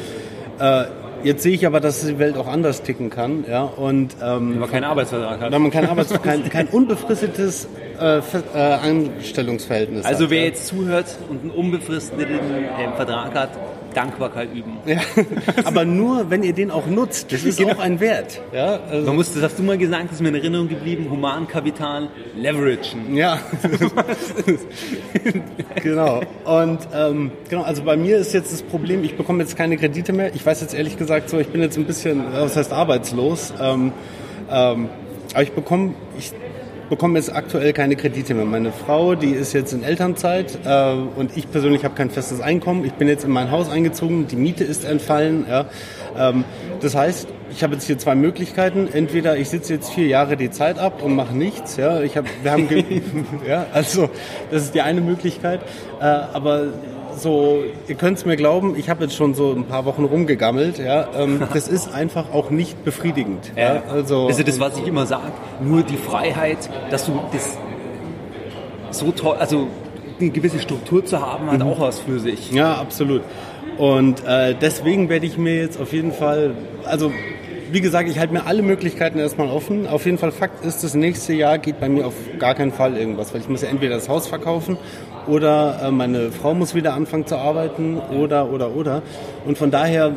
[0.59, 0.85] Äh,
[1.25, 3.45] Jetzt sehe ich aber, dass die Welt auch anders ticken kann.
[3.49, 3.63] Ja?
[3.63, 5.51] Und, ähm, wenn man keinen Arbeitsvertrag hat.
[5.51, 7.67] Wenn man kein, Arbeits kein, kein unbefristetes
[7.99, 8.21] äh, äh,
[8.53, 10.15] Anstellungsverhältnis also hat.
[10.15, 10.45] Also wer ja?
[10.45, 13.49] jetzt zuhört und einen unbefristeten äh, Vertrag hat,
[13.95, 14.77] Dankbarkeit üben.
[14.85, 14.99] Ja,
[15.63, 17.31] aber nur, wenn ihr den auch nutzt.
[17.31, 17.73] Das ist genau.
[17.73, 18.41] auch ein Wert.
[18.53, 21.07] Ja, also Man muss, das hast du mal gesagt, das ist mir in Erinnerung geblieben,
[21.09, 23.15] Humankapital leveragen.
[23.15, 23.39] Ja,
[25.81, 26.21] genau.
[26.43, 30.13] Und ähm, genau, also bei mir ist jetzt das Problem, ich bekomme jetzt keine Kredite
[30.13, 30.33] mehr.
[30.35, 33.53] Ich weiß jetzt ehrlich gesagt so, ich bin jetzt ein bisschen, was heißt arbeitslos.
[33.59, 33.93] Ähm,
[34.51, 34.89] ähm,
[35.33, 36.31] aber ich bekomme, ich
[36.89, 38.45] bekomme jetzt aktuell keine Kredite mehr.
[38.45, 42.85] Meine Frau, die ist jetzt in Elternzeit äh, und ich persönlich habe kein festes Einkommen.
[42.85, 45.45] Ich bin jetzt in mein Haus eingezogen, die Miete ist entfallen.
[45.49, 45.65] Ja.
[46.17, 46.43] Ähm,
[46.81, 48.87] das heißt, ich habe jetzt hier zwei Möglichkeiten.
[48.91, 51.77] Entweder ich sitze jetzt vier Jahre die Zeit ab und mache nichts.
[51.77, 52.67] Ja, ich hab, wir haben,
[53.47, 54.09] ja, also
[54.51, 55.61] das ist die eine Möglichkeit.
[55.99, 56.67] Äh, aber
[57.17, 60.79] so, ihr könnt es mir glauben, ich habe jetzt schon so ein paar Wochen rumgegammelt.
[60.79, 63.51] Ja, ähm, das ist einfach auch nicht befriedigend.
[63.55, 65.33] Ja, also, das ist das, was ich immer sage.
[65.61, 67.57] Nur die Freiheit, dass du das
[68.91, 69.67] so toll, also
[70.19, 71.67] eine gewisse Struktur zu haben, hat mhm.
[71.67, 72.51] auch was für sich.
[72.51, 73.21] Ja, absolut.
[73.77, 76.51] Und äh, deswegen werde ich mir jetzt auf jeden Fall,
[76.85, 77.11] also
[77.71, 79.87] wie gesagt, ich halte mir alle Möglichkeiten erstmal offen.
[79.87, 82.95] Auf jeden Fall Fakt ist, das nächste Jahr geht bei mir auf gar keinen Fall
[82.95, 84.77] irgendwas, weil ich muss ja entweder das Haus verkaufen
[85.27, 89.01] oder äh, meine Frau muss wieder anfangen zu arbeiten oder, oder, oder.
[89.45, 90.13] Und von daher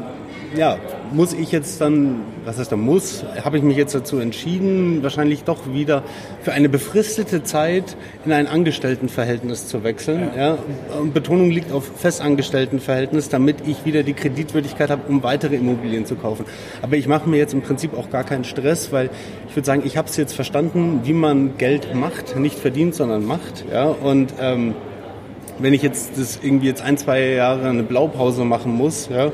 [0.57, 0.79] ja,
[1.13, 5.45] muss ich jetzt dann, was heißt da muss, habe ich mich jetzt dazu entschieden, wahrscheinlich
[5.45, 6.03] doch wieder
[6.43, 10.31] für eine befristete Zeit in ein Angestelltenverhältnis zu wechseln.
[10.37, 10.55] Ja.
[10.55, 10.59] ja.
[11.13, 16.45] Betonung liegt auf Festangestelltenverhältnis, damit ich wieder die Kreditwürdigkeit habe, um weitere Immobilien zu kaufen.
[16.83, 19.11] Aber ich mache mir jetzt im Prinzip auch gar keinen Stress, weil
[19.49, 23.25] ich würde sagen, ich habe es jetzt verstanden, wie man Geld macht, nicht verdient, sondern
[23.25, 23.65] macht.
[23.73, 23.85] Ja.
[23.85, 24.75] Und ähm,
[25.59, 29.33] wenn ich jetzt das irgendwie jetzt ein, zwei Jahre eine Blaupause machen muss, ja,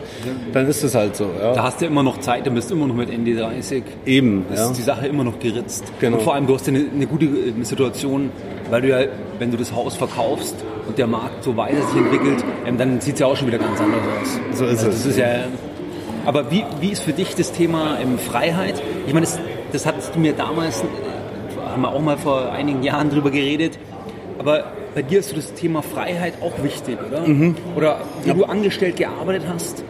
[0.52, 1.30] dann ist es halt so.
[1.40, 1.54] Ja.
[1.54, 3.82] Da hast du immer noch Zeit, dann bist du immer noch mit Ende 30.
[4.06, 4.70] Eben, ja.
[4.70, 5.92] ist die Sache immer noch geritzt.
[6.00, 6.16] Genau.
[6.16, 8.30] Und vor allem, du hast ja eine, eine gute äh, Situation,
[8.70, 9.06] weil du ja,
[9.38, 10.54] wenn du das Haus verkaufst
[10.86, 13.58] und der Markt so weiter sich entwickelt, ähm, dann sieht es ja auch schon wieder
[13.58, 14.58] ganz anders aus.
[14.58, 14.96] So ist also, es.
[14.96, 15.26] Das ist ja,
[16.24, 18.82] aber wie, wie ist für dich das Thema ähm, Freiheit?
[19.06, 19.38] Ich meine, das,
[19.72, 20.86] das hast du mir damals, äh,
[21.70, 23.78] haben wir auch mal vor einigen Jahren drüber geredet,
[24.38, 24.64] aber
[24.94, 27.26] bei dir ist so das Thema Freiheit auch wichtig, oder?
[27.26, 27.56] Mhm.
[27.74, 28.34] Oder wie ja.
[28.34, 29.84] du angestellt gearbeitet hast.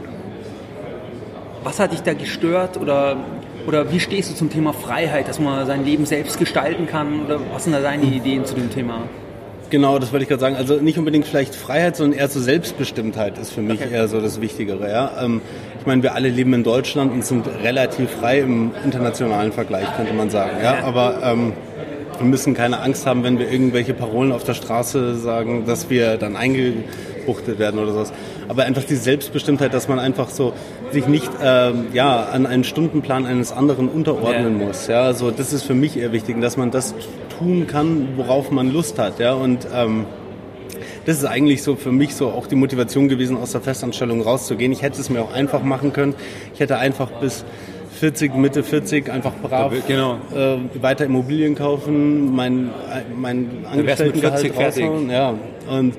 [1.62, 3.16] Was hat dich da gestört oder,
[3.66, 7.24] oder wie stehst du zum Thema Freiheit, dass man sein Leben selbst gestalten kann?
[7.26, 8.12] Oder was sind da deine mhm.
[8.12, 9.02] Ideen zu dem Thema?
[9.70, 10.56] Genau, das wollte ich gerade sagen.
[10.56, 13.92] Also nicht unbedingt vielleicht Freiheit, sondern eher so Selbstbestimmtheit ist für mich okay.
[13.92, 14.90] eher so das Wichtigere.
[14.90, 15.12] Ja?
[15.22, 15.40] Ähm,
[15.80, 20.12] ich meine, wir alle leben in Deutschland und sind relativ frei im internationalen Vergleich, könnte
[20.12, 20.58] man sagen.
[20.62, 20.84] Ja?
[20.84, 21.54] Aber ähm,
[22.18, 26.16] wir müssen keine Angst haben, wenn wir irgendwelche Parolen auf der Straße sagen, dass wir
[26.16, 28.12] dann eingebuchtet werden oder sowas.
[28.48, 30.52] Aber einfach die Selbstbestimmtheit, dass man einfach so
[30.90, 34.66] sich nicht ähm, ja, an einen Stundenplan eines anderen unterordnen ja.
[34.66, 34.86] muss.
[34.86, 36.94] Ja, also das ist für mich eher wichtig, dass man das
[37.38, 39.18] tun kann, worauf man Lust hat.
[39.18, 40.06] Ja, und ähm,
[41.06, 44.72] das ist eigentlich so für mich so auch die Motivation gewesen, aus der Festanstellung rauszugehen.
[44.72, 46.14] Ich hätte es mir auch einfach machen können.
[46.54, 47.44] Ich hätte einfach bis
[48.00, 50.18] 40, Mitte 40 einfach brav genau.
[50.34, 52.70] äh, weiter Immobilien kaufen, mein,
[53.16, 55.10] mein Angestelltengehalt raushauen.
[55.10, 55.34] Ja,
[55.70, 55.94] und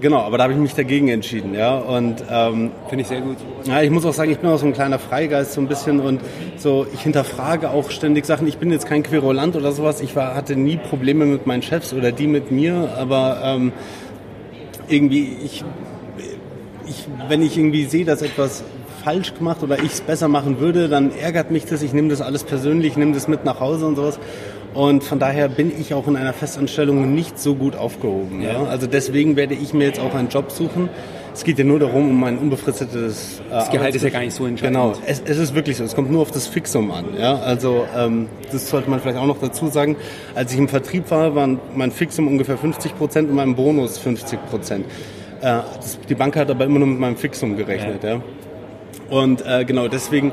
[0.00, 1.54] genau, aber da habe ich mich dagegen entschieden.
[1.54, 3.36] Ja, und ähm, finde ich sehr gut.
[3.64, 6.00] Ja, ich muss auch sagen, ich bin auch so ein kleiner Freigeist so ein bisschen
[6.00, 6.20] und
[6.56, 8.46] so, ich hinterfrage auch ständig Sachen.
[8.46, 10.00] Ich bin jetzt kein Querulant oder sowas.
[10.00, 13.72] Ich war, hatte nie Probleme mit meinen Chefs oder die mit mir, aber ähm,
[14.88, 15.64] irgendwie ich
[16.90, 18.64] ich, wenn ich irgendwie sehe, dass etwas
[19.04, 21.82] falsch gemacht oder ich es besser machen würde, dann ärgert mich das.
[21.82, 24.18] Ich nehme das alles persönlich, nehme das mit nach Hause und sowas.
[24.74, 28.40] Und von daher bin ich auch in einer Festanstellung nicht so gut aufgehoben.
[28.40, 28.52] Ja.
[28.52, 28.64] ja.
[28.64, 30.88] Also deswegen werde ich mir jetzt auch einen Job suchen.
[31.32, 34.34] Es geht ja nur darum, um ein unbefristetes äh, Das Gehalt ist ja gar nicht
[34.34, 34.76] so entscheidend.
[34.76, 35.84] Genau, es, es, ist wirklich so.
[35.84, 37.06] Es kommt nur auf das Fixum an.
[37.16, 37.36] Ja?
[37.36, 39.96] Also ähm, das sollte man vielleicht auch noch dazu sagen.
[40.34, 44.46] Als ich im Vertrieb war, waren mein Fixum ungefähr 50 Prozent und mein Bonus 50
[44.46, 44.86] Prozent.
[45.40, 45.60] Äh,
[46.08, 48.02] die Bank hat aber immer nur mit meinem Fixum gerechnet.
[48.02, 48.16] Ja.
[48.16, 48.22] ja?
[49.10, 50.32] Und äh, genau deswegen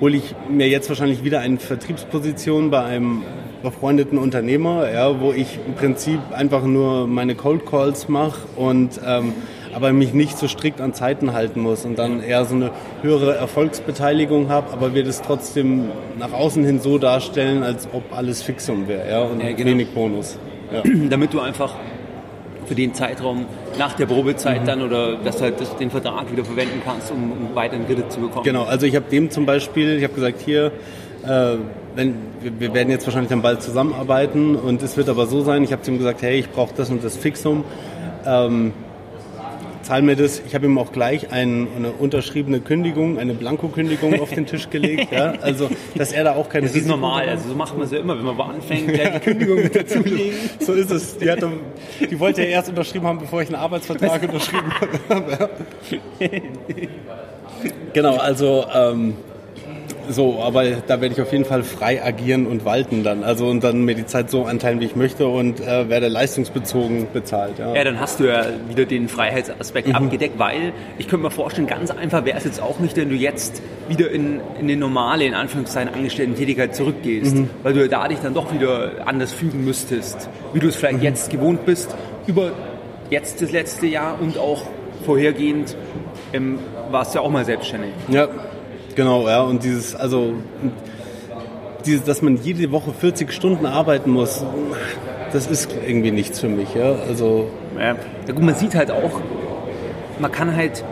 [0.00, 3.22] hole ich mir jetzt wahrscheinlich wieder eine Vertriebsposition bei einem
[3.62, 9.32] befreundeten Unternehmer, ja, wo ich im Prinzip einfach nur meine Cold Calls mache und ähm,
[9.74, 12.70] aber mich nicht so strikt an Zeiten halten muss und dann eher so eine
[13.02, 15.86] höhere Erfolgsbeteiligung habe, aber wir das trotzdem
[16.18, 19.70] nach außen hin so darstellen, als ob alles Fixum wäre ja, und ja, genau.
[19.70, 20.38] wenig Bonus.
[20.72, 20.82] Ja.
[21.10, 21.74] Damit du einfach
[22.66, 23.46] für den Zeitraum
[23.78, 24.66] nach der Probezeit mhm.
[24.66, 28.10] dann oder dass du halt das, den Vertrag wieder verwenden kannst, um, um weiteren Kredit
[28.10, 28.44] zu bekommen.
[28.44, 30.72] Genau, also ich habe dem zum Beispiel, ich habe gesagt, hier,
[31.26, 31.56] äh,
[31.94, 35.72] wenn, wir werden jetzt wahrscheinlich dann bald zusammenarbeiten und es wird aber so sein, ich
[35.72, 37.64] habe zu ihm gesagt, hey, ich brauche das und das Fixum.
[38.26, 38.72] Ähm,
[39.84, 40.42] zahl mir das.
[40.46, 45.12] Ich habe ihm auch gleich ein, eine unterschriebene Kündigung, eine Blankokündigung auf den Tisch gelegt.
[45.12, 45.34] Ja?
[45.40, 46.66] Also, dass er da auch keine.
[46.66, 47.28] Das ist normal.
[47.28, 50.34] Also so macht man es ja immer, wenn man anfängt, die Kündigung mit dazulegen.
[50.60, 51.18] So ist es.
[51.18, 51.50] Die, hatte,
[52.00, 54.72] die wollte er erst unterschrieben haben, bevor ich einen Arbeitsvertrag unterschrieben
[55.08, 55.50] habe.
[57.92, 58.16] genau.
[58.16, 59.14] Also ähm,
[60.08, 63.24] so, aber da werde ich auf jeden Fall frei agieren und walten dann.
[63.24, 67.08] Also und dann mir die Zeit so anteilen, wie ich möchte und äh, werde leistungsbezogen
[67.12, 67.58] bezahlt.
[67.58, 67.74] Ja.
[67.74, 69.94] ja, dann hast du ja wieder den Freiheitsaspekt mhm.
[69.94, 73.14] abgedeckt, weil ich könnte mir vorstellen, ganz einfach wäre es jetzt auch nicht, wenn du
[73.14, 77.50] jetzt wieder in, in eine normale, in Anführungszeichen, Angestellten-Tätigkeit zurückgehst, mhm.
[77.62, 81.04] weil du da dich dann doch wieder anders fügen müsstest, wie du es vielleicht mhm.
[81.04, 81.94] jetzt gewohnt bist,
[82.26, 82.52] über
[83.10, 84.62] jetzt das letzte Jahr und auch
[85.04, 85.76] vorhergehend
[86.32, 86.58] ähm,
[86.90, 87.92] warst du ja auch mal selbstständig.
[88.08, 88.28] Ja,
[88.94, 89.42] Genau, ja.
[89.42, 90.34] Und dieses, also,
[91.84, 94.44] dieses, dass man jede Woche 40 Stunden arbeiten muss,
[95.32, 96.94] das ist irgendwie nichts für mich, ja.
[97.08, 97.48] Also.
[97.78, 97.96] Ja,
[98.32, 99.20] gut, man sieht halt auch,
[100.18, 100.84] man kann halt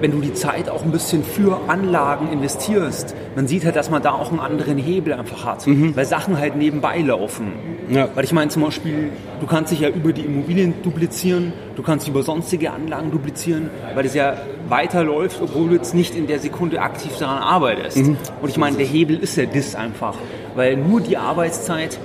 [0.00, 4.02] wenn du die Zeit auch ein bisschen für Anlagen investierst, man sieht halt, dass man
[4.02, 5.96] da auch einen anderen Hebel einfach hat, mhm.
[5.96, 7.52] weil Sachen halt nebenbei laufen.
[7.90, 8.08] Ja.
[8.14, 9.10] Weil ich meine zum Beispiel,
[9.40, 14.06] du kannst dich ja über die Immobilien duplizieren, du kannst über sonstige Anlagen duplizieren, weil
[14.06, 14.36] es ja
[14.68, 17.98] weiterläuft, obwohl du jetzt nicht in der Sekunde aktiv daran arbeitest.
[17.98, 18.16] Mhm.
[18.40, 20.16] Und ich meine, der Hebel ist ja das einfach,
[20.54, 21.98] weil nur die Arbeitszeit,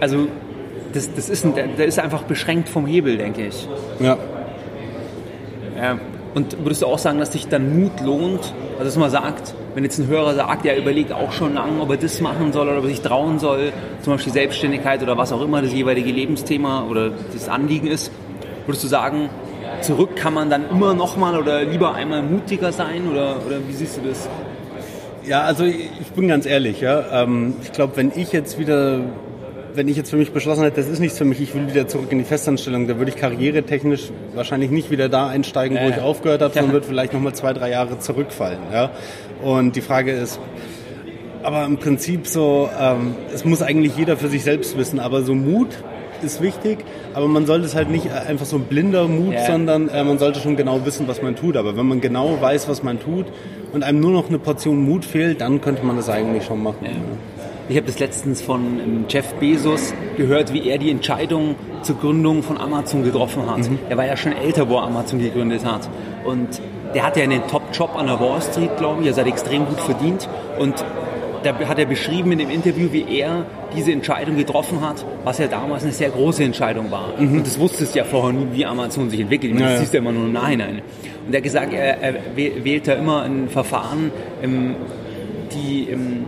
[0.00, 0.28] also
[0.92, 3.68] das, das ist, ein, der ist einfach beschränkt vom Hebel, denke ich.
[3.98, 4.18] Ja.
[5.76, 5.98] ja.
[6.34, 8.54] Und würdest du auch sagen, dass sich dann Mut lohnt?
[8.72, 11.90] Also dass man sagt, wenn jetzt ein Hörer sagt, er überlegt auch schon lange, ob
[11.90, 13.72] er das machen soll oder ob er sich trauen soll,
[14.02, 18.10] zum Beispiel Selbstständigkeit oder was auch immer das jeweilige Lebensthema oder das Anliegen ist,
[18.66, 19.28] würdest du sagen,
[19.82, 23.72] zurück kann man dann immer noch mal oder lieber einmal mutiger sein oder, oder wie
[23.72, 24.28] siehst du das?
[25.24, 27.22] Ja, also ich bin ganz ehrlich, ja.
[27.22, 29.00] Ähm, ich glaube, wenn ich jetzt wieder
[29.74, 31.88] wenn ich jetzt für mich beschlossen hätte, das ist nichts für mich, ich will wieder
[31.88, 36.00] zurück in die Festanstellung, da würde ich karrieretechnisch wahrscheinlich nicht wieder da einsteigen, wo ich
[36.00, 38.60] aufgehört habe, sondern würde vielleicht nochmal zwei, drei Jahre zurückfallen.
[38.72, 38.90] Ja?
[39.42, 40.38] Und die Frage ist,
[41.42, 45.34] aber im Prinzip so, ähm, es muss eigentlich jeder für sich selbst wissen, aber so
[45.34, 45.70] Mut
[46.22, 46.78] ist wichtig,
[47.14, 49.46] aber man sollte es halt nicht einfach so ein blinder Mut, ja.
[49.46, 51.56] sondern äh, man sollte schon genau wissen, was man tut.
[51.56, 53.26] Aber wenn man genau weiß, was man tut
[53.72, 56.84] und einem nur noch eine Portion Mut fehlt, dann könnte man das eigentlich schon machen.
[56.84, 56.90] Ja.
[56.90, 56.96] Ja.
[57.68, 62.42] Ich habe das letztens von ähm, Jeff Bezos gehört, wie er die Entscheidung zur Gründung
[62.42, 63.70] von Amazon getroffen hat.
[63.70, 63.78] Mhm.
[63.88, 65.88] Er war ja schon älter, wo er Amazon gegründet hat.
[66.24, 66.60] Und
[66.94, 69.08] der hatte ja einen Top-Job an der Wall Street, glaube ich.
[69.08, 70.28] Er hat extrem gut verdient.
[70.58, 70.84] Und
[71.44, 75.46] da hat er beschrieben in dem Interview, wie er diese Entscheidung getroffen hat, was ja
[75.46, 77.08] damals eine sehr große Entscheidung war.
[77.18, 77.38] Mhm.
[77.38, 79.54] Und das wusstest du ja vorher nie, wie Amazon sich entwickelt.
[79.54, 80.82] Meine, das siehst du ja immer nur im Nachhinein.
[81.26, 84.10] Und er hat gesagt, er, er wählt da immer ein Verfahren,
[84.42, 84.74] ähm,
[85.52, 86.24] die ähm,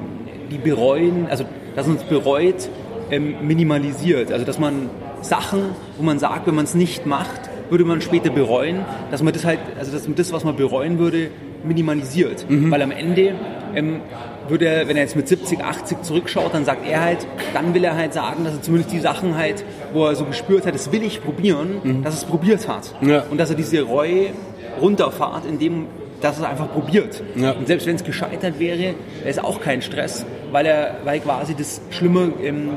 [0.54, 1.44] die bereuen, also
[1.76, 2.68] dass uns bereut,
[3.10, 4.32] ähm, minimalisiert.
[4.32, 4.90] Also dass man
[5.22, 9.32] Sachen, wo man sagt, wenn man es nicht macht, würde man später bereuen, dass man
[9.32, 11.30] das halt, also dass man das, was man bereuen würde,
[11.64, 12.48] minimalisiert.
[12.48, 12.70] Mhm.
[12.70, 13.34] Weil am Ende
[13.74, 14.00] ähm,
[14.48, 17.82] würde er, wenn er jetzt mit 70, 80 zurückschaut, dann sagt er halt, dann will
[17.84, 20.92] er halt sagen, dass er zumindest die Sachen halt, wo er so gespürt hat, das
[20.92, 22.02] will ich probieren, mhm.
[22.02, 22.94] dass er es probiert hat.
[23.00, 23.24] Ja.
[23.30, 24.28] Und dass er diese Reue
[24.80, 25.86] runterfahrt, indem
[26.20, 27.22] dass er einfach probiert.
[27.36, 27.52] Ja.
[27.52, 28.94] Und selbst wenn es gescheitert wäre, wäre
[29.24, 32.70] es auch kein Stress, weil er, weil quasi das Schlimme ähm,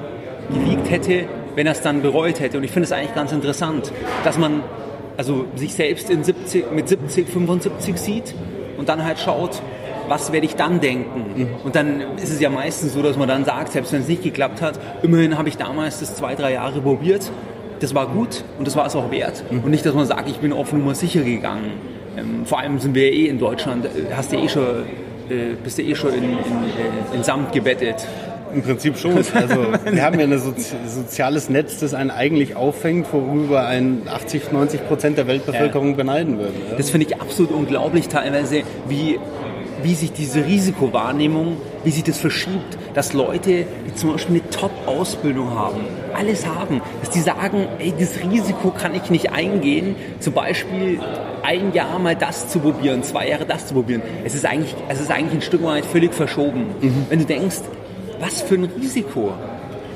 [0.50, 2.58] gewiegt hätte, wenn er es dann bereut hätte.
[2.58, 3.92] Und ich finde es eigentlich ganz interessant,
[4.24, 4.64] dass man
[5.18, 8.36] also sich selbst in 70, mit 70, 75 sieht
[8.78, 9.62] und dann halt schaut,
[10.08, 11.26] was werde ich dann denken?
[11.36, 11.48] Mhm.
[11.64, 14.24] Und dann ist es ja meistens so, dass man dann sagt, selbst wenn es nicht
[14.24, 17.30] geklappt hat, immerhin habe ich damals das zwei, drei Jahre probiert,
[17.80, 19.44] das war gut und das war es auch wert.
[19.52, 19.64] Mhm.
[19.64, 21.72] Und nicht, dass man sagt, ich bin auf Nummer sicher gegangen.
[22.18, 24.64] Ähm, vor allem sind wir eh in Deutschland, äh, hast du eh schon,
[25.30, 28.06] äh, bist du eh schon in, in, äh, in Samt gebettet.
[28.54, 29.18] Im Prinzip schon.
[29.18, 34.54] Also wir haben ja ein Sozi soziales Netz, das einen eigentlich auffängt, worüber ein 80,
[34.54, 35.96] 90 Prozent der Weltbevölkerung ja.
[35.96, 36.54] beneiden würde.
[36.72, 36.78] Ja?
[36.78, 39.20] Das finde ich absolut unglaublich teilweise, wie
[39.84, 41.58] wie sich diese Risikowahrnehmung,
[41.88, 47.12] wie sich das verschiebt, dass Leute, die zum Beispiel eine Top-Ausbildung haben, alles haben, dass
[47.12, 51.00] die sagen, ey, das Risiko kann ich nicht eingehen, zum Beispiel
[51.44, 54.02] ein Jahr mal das zu probieren, zwei Jahre das zu probieren.
[54.26, 56.66] Es ist eigentlich, es ist eigentlich ein Stück weit völlig verschoben.
[56.82, 57.06] Mhm.
[57.08, 57.62] Wenn du denkst,
[58.20, 59.32] was für ein Risiko?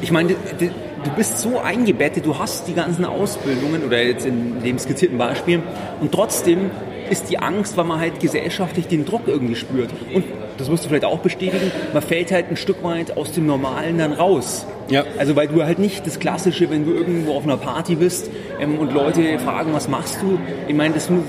[0.01, 4.79] Ich meine, du bist so eingebettet, du hast die ganzen Ausbildungen oder jetzt in dem
[4.79, 5.61] skizzierten Beispiel
[5.99, 6.71] und trotzdem
[7.11, 9.89] ist die Angst, weil man halt gesellschaftlich den Druck irgendwie spürt.
[10.13, 10.23] Und
[10.57, 13.97] das wirst du vielleicht auch bestätigen, man fällt halt ein Stück weit aus dem Normalen
[13.97, 14.65] dann raus.
[14.89, 15.03] Ja.
[15.17, 18.77] Also weil du halt nicht das Klassische, wenn du irgendwo auf einer Party bist ähm,
[18.77, 20.39] und Leute fragen, was machst du?
[20.67, 21.23] Ich meine, das, muss,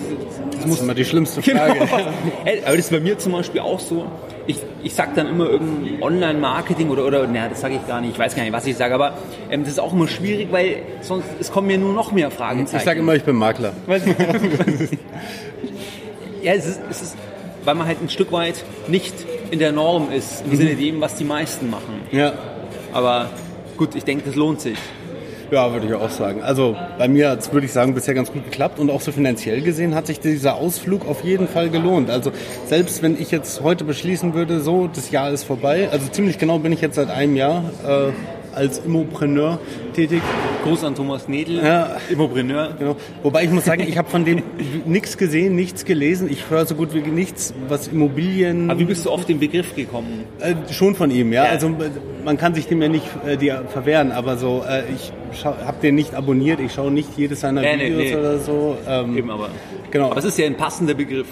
[0.51, 1.61] das, das muss ist immer die schlimmste genau.
[1.65, 1.79] Frage.
[1.81, 1.97] Genau.
[2.67, 4.07] Aber das ist bei mir zum Beispiel auch so.
[4.47, 8.13] Ich, ich sag dann immer irgendein Online-Marketing oder, oder, naja, das sage ich gar nicht,
[8.13, 9.15] ich weiß gar nicht, was ich sage, aber
[9.51, 12.65] ähm, das ist auch immer schwierig, weil sonst, es kommen mir nur noch mehr Fragen.
[12.65, 13.73] Ich sage immer, ich bin Makler.
[16.43, 17.17] ja, es ist, es ist,
[17.65, 19.15] weil man halt ein Stück weit nicht
[19.51, 20.57] in der Norm ist, im mhm.
[20.57, 22.01] Sinne dem, was die meisten machen.
[22.11, 22.33] Ja.
[22.93, 23.31] Aber
[23.77, 24.79] gut, ich denke, das lohnt sich.
[25.53, 26.43] Ja, würde ich auch sagen.
[26.43, 29.13] Also bei mir hat es, würde ich sagen, bisher ganz gut geklappt und auch so
[29.13, 32.09] finanziell gesehen hat sich dieser Ausflug auf jeden Fall gelohnt.
[32.09, 32.33] Also
[32.67, 36.59] selbst wenn ich jetzt heute beschließen würde, so, das Jahr ist vorbei, also ziemlich genau
[36.59, 38.13] bin ich jetzt seit einem Jahr äh,
[38.55, 39.59] als Immopreneur
[39.95, 40.23] tätig.
[40.65, 42.75] Gruß an Thomas Nedel, ja, Immopreneur.
[42.79, 42.97] Genau.
[43.23, 44.43] Wobei ich muss sagen, ich habe von dem
[44.87, 46.31] nichts gesehen, nichts gelesen.
[46.31, 48.71] Ich höre so gut wie nichts, was Immobilien...
[48.71, 50.25] Aber wie bist du auf den Begriff gekommen?
[50.41, 51.45] Äh, schon von ihm, ja.
[51.45, 51.51] ja.
[51.51, 51.75] Also
[52.25, 55.13] man kann sich dem ja nicht äh, dir verwehren, aber so, äh, ich
[55.45, 58.17] habe den nicht abonniert, ich schaue nicht jedes seiner nee, Videos nee, nee.
[58.17, 58.77] oder so.
[58.87, 59.49] Ähm, Eben aber.
[59.91, 60.11] Genau.
[60.11, 61.29] Aber es ist ja ein passender Begriff.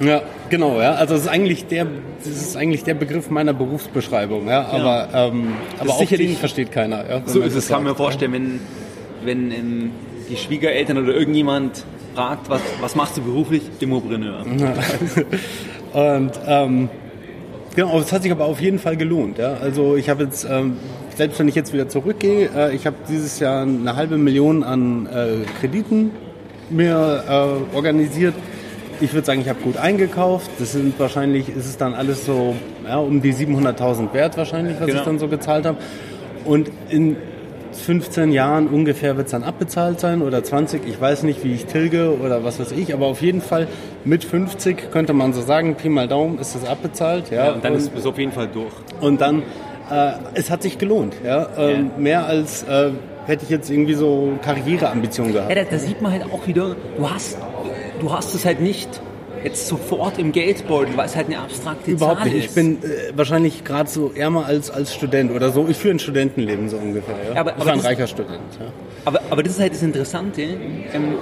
[0.00, 0.92] Ja, genau, ja.
[0.92, 1.86] Also es ist eigentlich der,
[2.18, 4.66] das ist eigentlich der Begriff meiner Berufsbeschreibung, ja.
[4.66, 5.26] Aber, ja.
[5.26, 7.08] Ähm, aber auch sicherlich den versteht keiner.
[7.08, 8.60] Ja, so ist es, kann man mir vorstellen, wenn,
[9.24, 9.90] wenn in,
[10.28, 11.84] die Schwiegereltern oder irgendjemand
[12.14, 13.62] fragt, was, was machst du beruflich?
[13.80, 14.44] Immopreneur.
[15.92, 16.88] Und ähm,
[17.74, 19.38] genau, es hat sich aber auf jeden Fall gelohnt.
[19.38, 19.54] Ja?
[19.54, 20.76] Also ich habe jetzt, ähm,
[21.16, 25.06] selbst wenn ich jetzt wieder zurückgehe, äh, ich habe dieses Jahr eine halbe Million an
[25.06, 26.10] äh, Krediten
[26.70, 28.34] mir äh, organisiert.
[29.00, 30.50] Ich würde sagen, ich habe gut eingekauft.
[30.58, 32.54] Das sind wahrscheinlich, ist es dann alles so
[32.86, 34.98] ja, um die 700.000 wert wahrscheinlich, was Genau.
[35.00, 35.78] ich dann so gezahlt habe.
[36.44, 37.16] Und in
[37.72, 40.82] 15 Jahren ungefähr wird es dann abbezahlt sein oder 20.
[40.88, 43.68] Ich weiß nicht, wie ich tilge oder was weiß ich, aber auf jeden Fall
[44.04, 47.30] mit 50 könnte man so sagen, Pi mal Daumen ist das abbezahlt.
[47.30, 48.72] Ja, Ja, und dann ist es auf jeden Fall durch.
[49.00, 49.42] und dann,
[49.90, 51.14] äh, es hat sich gelohnt.
[51.24, 51.46] Ja?
[51.56, 52.90] Ähm, Mehr als äh,
[53.26, 55.50] hätte ich jetzt irgendwie so Karriereambitionen gehabt.
[55.54, 57.36] Ja, da, da sieht man halt auch wieder, du hast,
[58.00, 58.88] du hast es halt nicht
[59.44, 62.38] jetzt sofort im Geldbeutel, weil es halt eine abstrakte Überhaupt Zahl nicht.
[62.38, 62.54] Ich ist.
[62.56, 65.66] bin äh, wahrscheinlich gerade so ärmer als, als Student oder so.
[65.68, 67.14] Ich führe ein Studentenleben so ungefähr.
[67.34, 67.40] Ja?
[67.40, 68.40] Aber- ich aber war ein das- reicher Student.
[68.58, 68.66] Ja.
[69.04, 71.14] Aber, aber das ist halt das Interessante, ähm,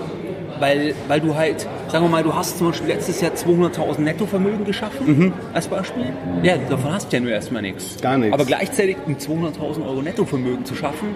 [0.59, 4.65] weil, weil du halt, sagen wir mal, du hast zum Beispiel letztes Jahr 200.000 Nettovermögen
[4.65, 6.07] geschaffen, als Beispiel.
[6.43, 7.97] Ja, davon hast du ja nur erstmal nichts.
[7.97, 8.01] Mhm.
[8.01, 8.33] Gar nichts.
[8.35, 11.09] Aber gleichzeitig um 200.000 Euro Nettovermögen zu schaffen,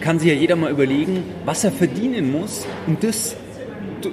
[0.00, 3.36] kann sich ja jeder mal überlegen, was er verdienen muss, um das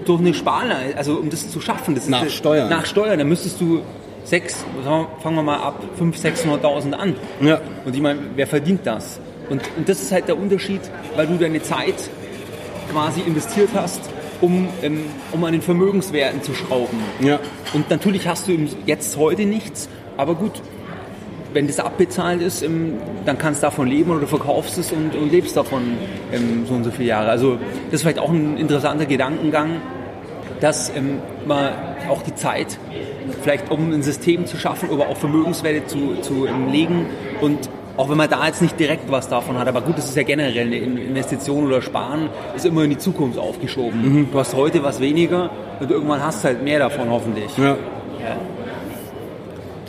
[0.06, 1.96] durch eine Sparleistung, also um das zu schaffen.
[1.96, 2.70] Das ist Nach eine- Steuern.
[2.70, 3.82] Nach Steuern, dann müsstest du
[4.24, 7.16] sechs, fangen wir mal ab 500.000, 600.000 an.
[7.42, 7.60] Ja.
[7.86, 9.20] Und ich meine, wer verdient das?
[9.50, 10.82] Und, und das ist halt der Unterschied,
[11.16, 11.96] weil du deine Zeit
[12.92, 14.02] quasi investiert hast,
[14.42, 17.00] um, ähm, um an den Vermögenswerten zu schrauben.
[17.22, 17.40] Ja.
[17.74, 18.52] Und natürlich hast du
[18.86, 20.62] jetzt heute nichts, aber gut,
[21.54, 22.94] wenn das abbezahlt ist, ähm,
[23.26, 25.82] dann kannst du davon leben oder du verkaufst es und, und lebst davon
[26.32, 27.30] ähm, so und so viele Jahre.
[27.30, 29.82] Also das ist vielleicht auch ein interessanter Gedankengang,
[30.60, 31.70] dass ähm, man
[32.10, 32.78] auch die Zeit
[33.42, 37.06] vielleicht um ein System zu schaffen, aber auch Vermögenswerte zu, zu legen
[37.42, 40.16] und auch wenn man da jetzt nicht direkt was davon hat, aber gut, das ist
[40.16, 44.30] ja generell eine In- Investition oder Sparen, ist immer in die Zukunft aufgeschoben.
[44.32, 45.50] Du hast heute was weniger
[45.82, 47.56] und irgendwann hast du halt mehr davon hoffentlich.
[47.58, 47.76] ja.
[48.20, 48.38] Ja.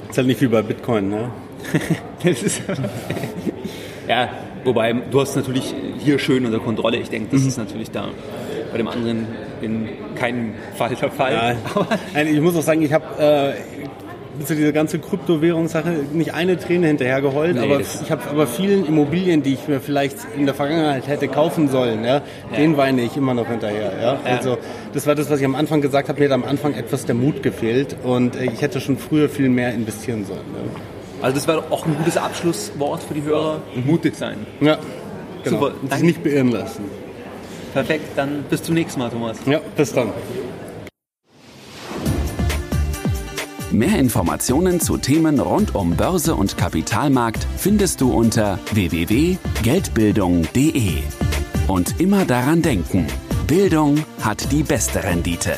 [0.08, 1.30] Ist halt nicht wie bei Bitcoin, ne?
[4.08, 4.28] Ja,
[4.64, 6.96] wobei du hast natürlich hier schön unter Kontrolle.
[6.96, 8.08] Ich denke, das ist natürlich da
[8.72, 9.26] bei dem anderen
[9.62, 11.56] in keinem Fall der Fall.
[12.14, 12.22] Ja.
[12.24, 13.54] Ich muss auch sagen, ich habe
[14.38, 18.46] äh, zu dieser ganze Kryptowährungssache nicht eine Träne hinterher geheult, Nee, aber ich habe aber
[18.46, 22.22] vielen Immobilien, die ich mir vielleicht in der Vergangenheit hätte kaufen sollen, ja,
[22.56, 23.92] den weine ich immer noch hinterher.
[24.00, 24.18] Ja?
[24.24, 24.58] Also
[24.92, 27.14] das war das, was ich am Anfang gesagt habe, mir hat am Anfang etwas der
[27.14, 30.40] Mut gefehlt und äh, ich hätte schon früher viel mehr investieren sollen.
[31.22, 33.60] Also das war auch ein gutes Abschlusswort für die Hörer.
[33.84, 34.46] Mutig sein.
[34.60, 34.78] Ja,
[35.44, 35.58] genau.
[35.58, 36.84] Super, Und sich nicht beirren lassen.
[37.72, 39.36] Perfekt, dann bis zum nächsten Mal, Thomas.
[39.46, 40.08] Ja, bis dann.
[43.72, 50.94] Mehr Informationen zu Themen rund um Börse und Kapitalmarkt findest du unter www.geldbildung.de.
[51.68, 53.06] Und immer daran denken,
[53.46, 55.56] Bildung hat die beste Rendite.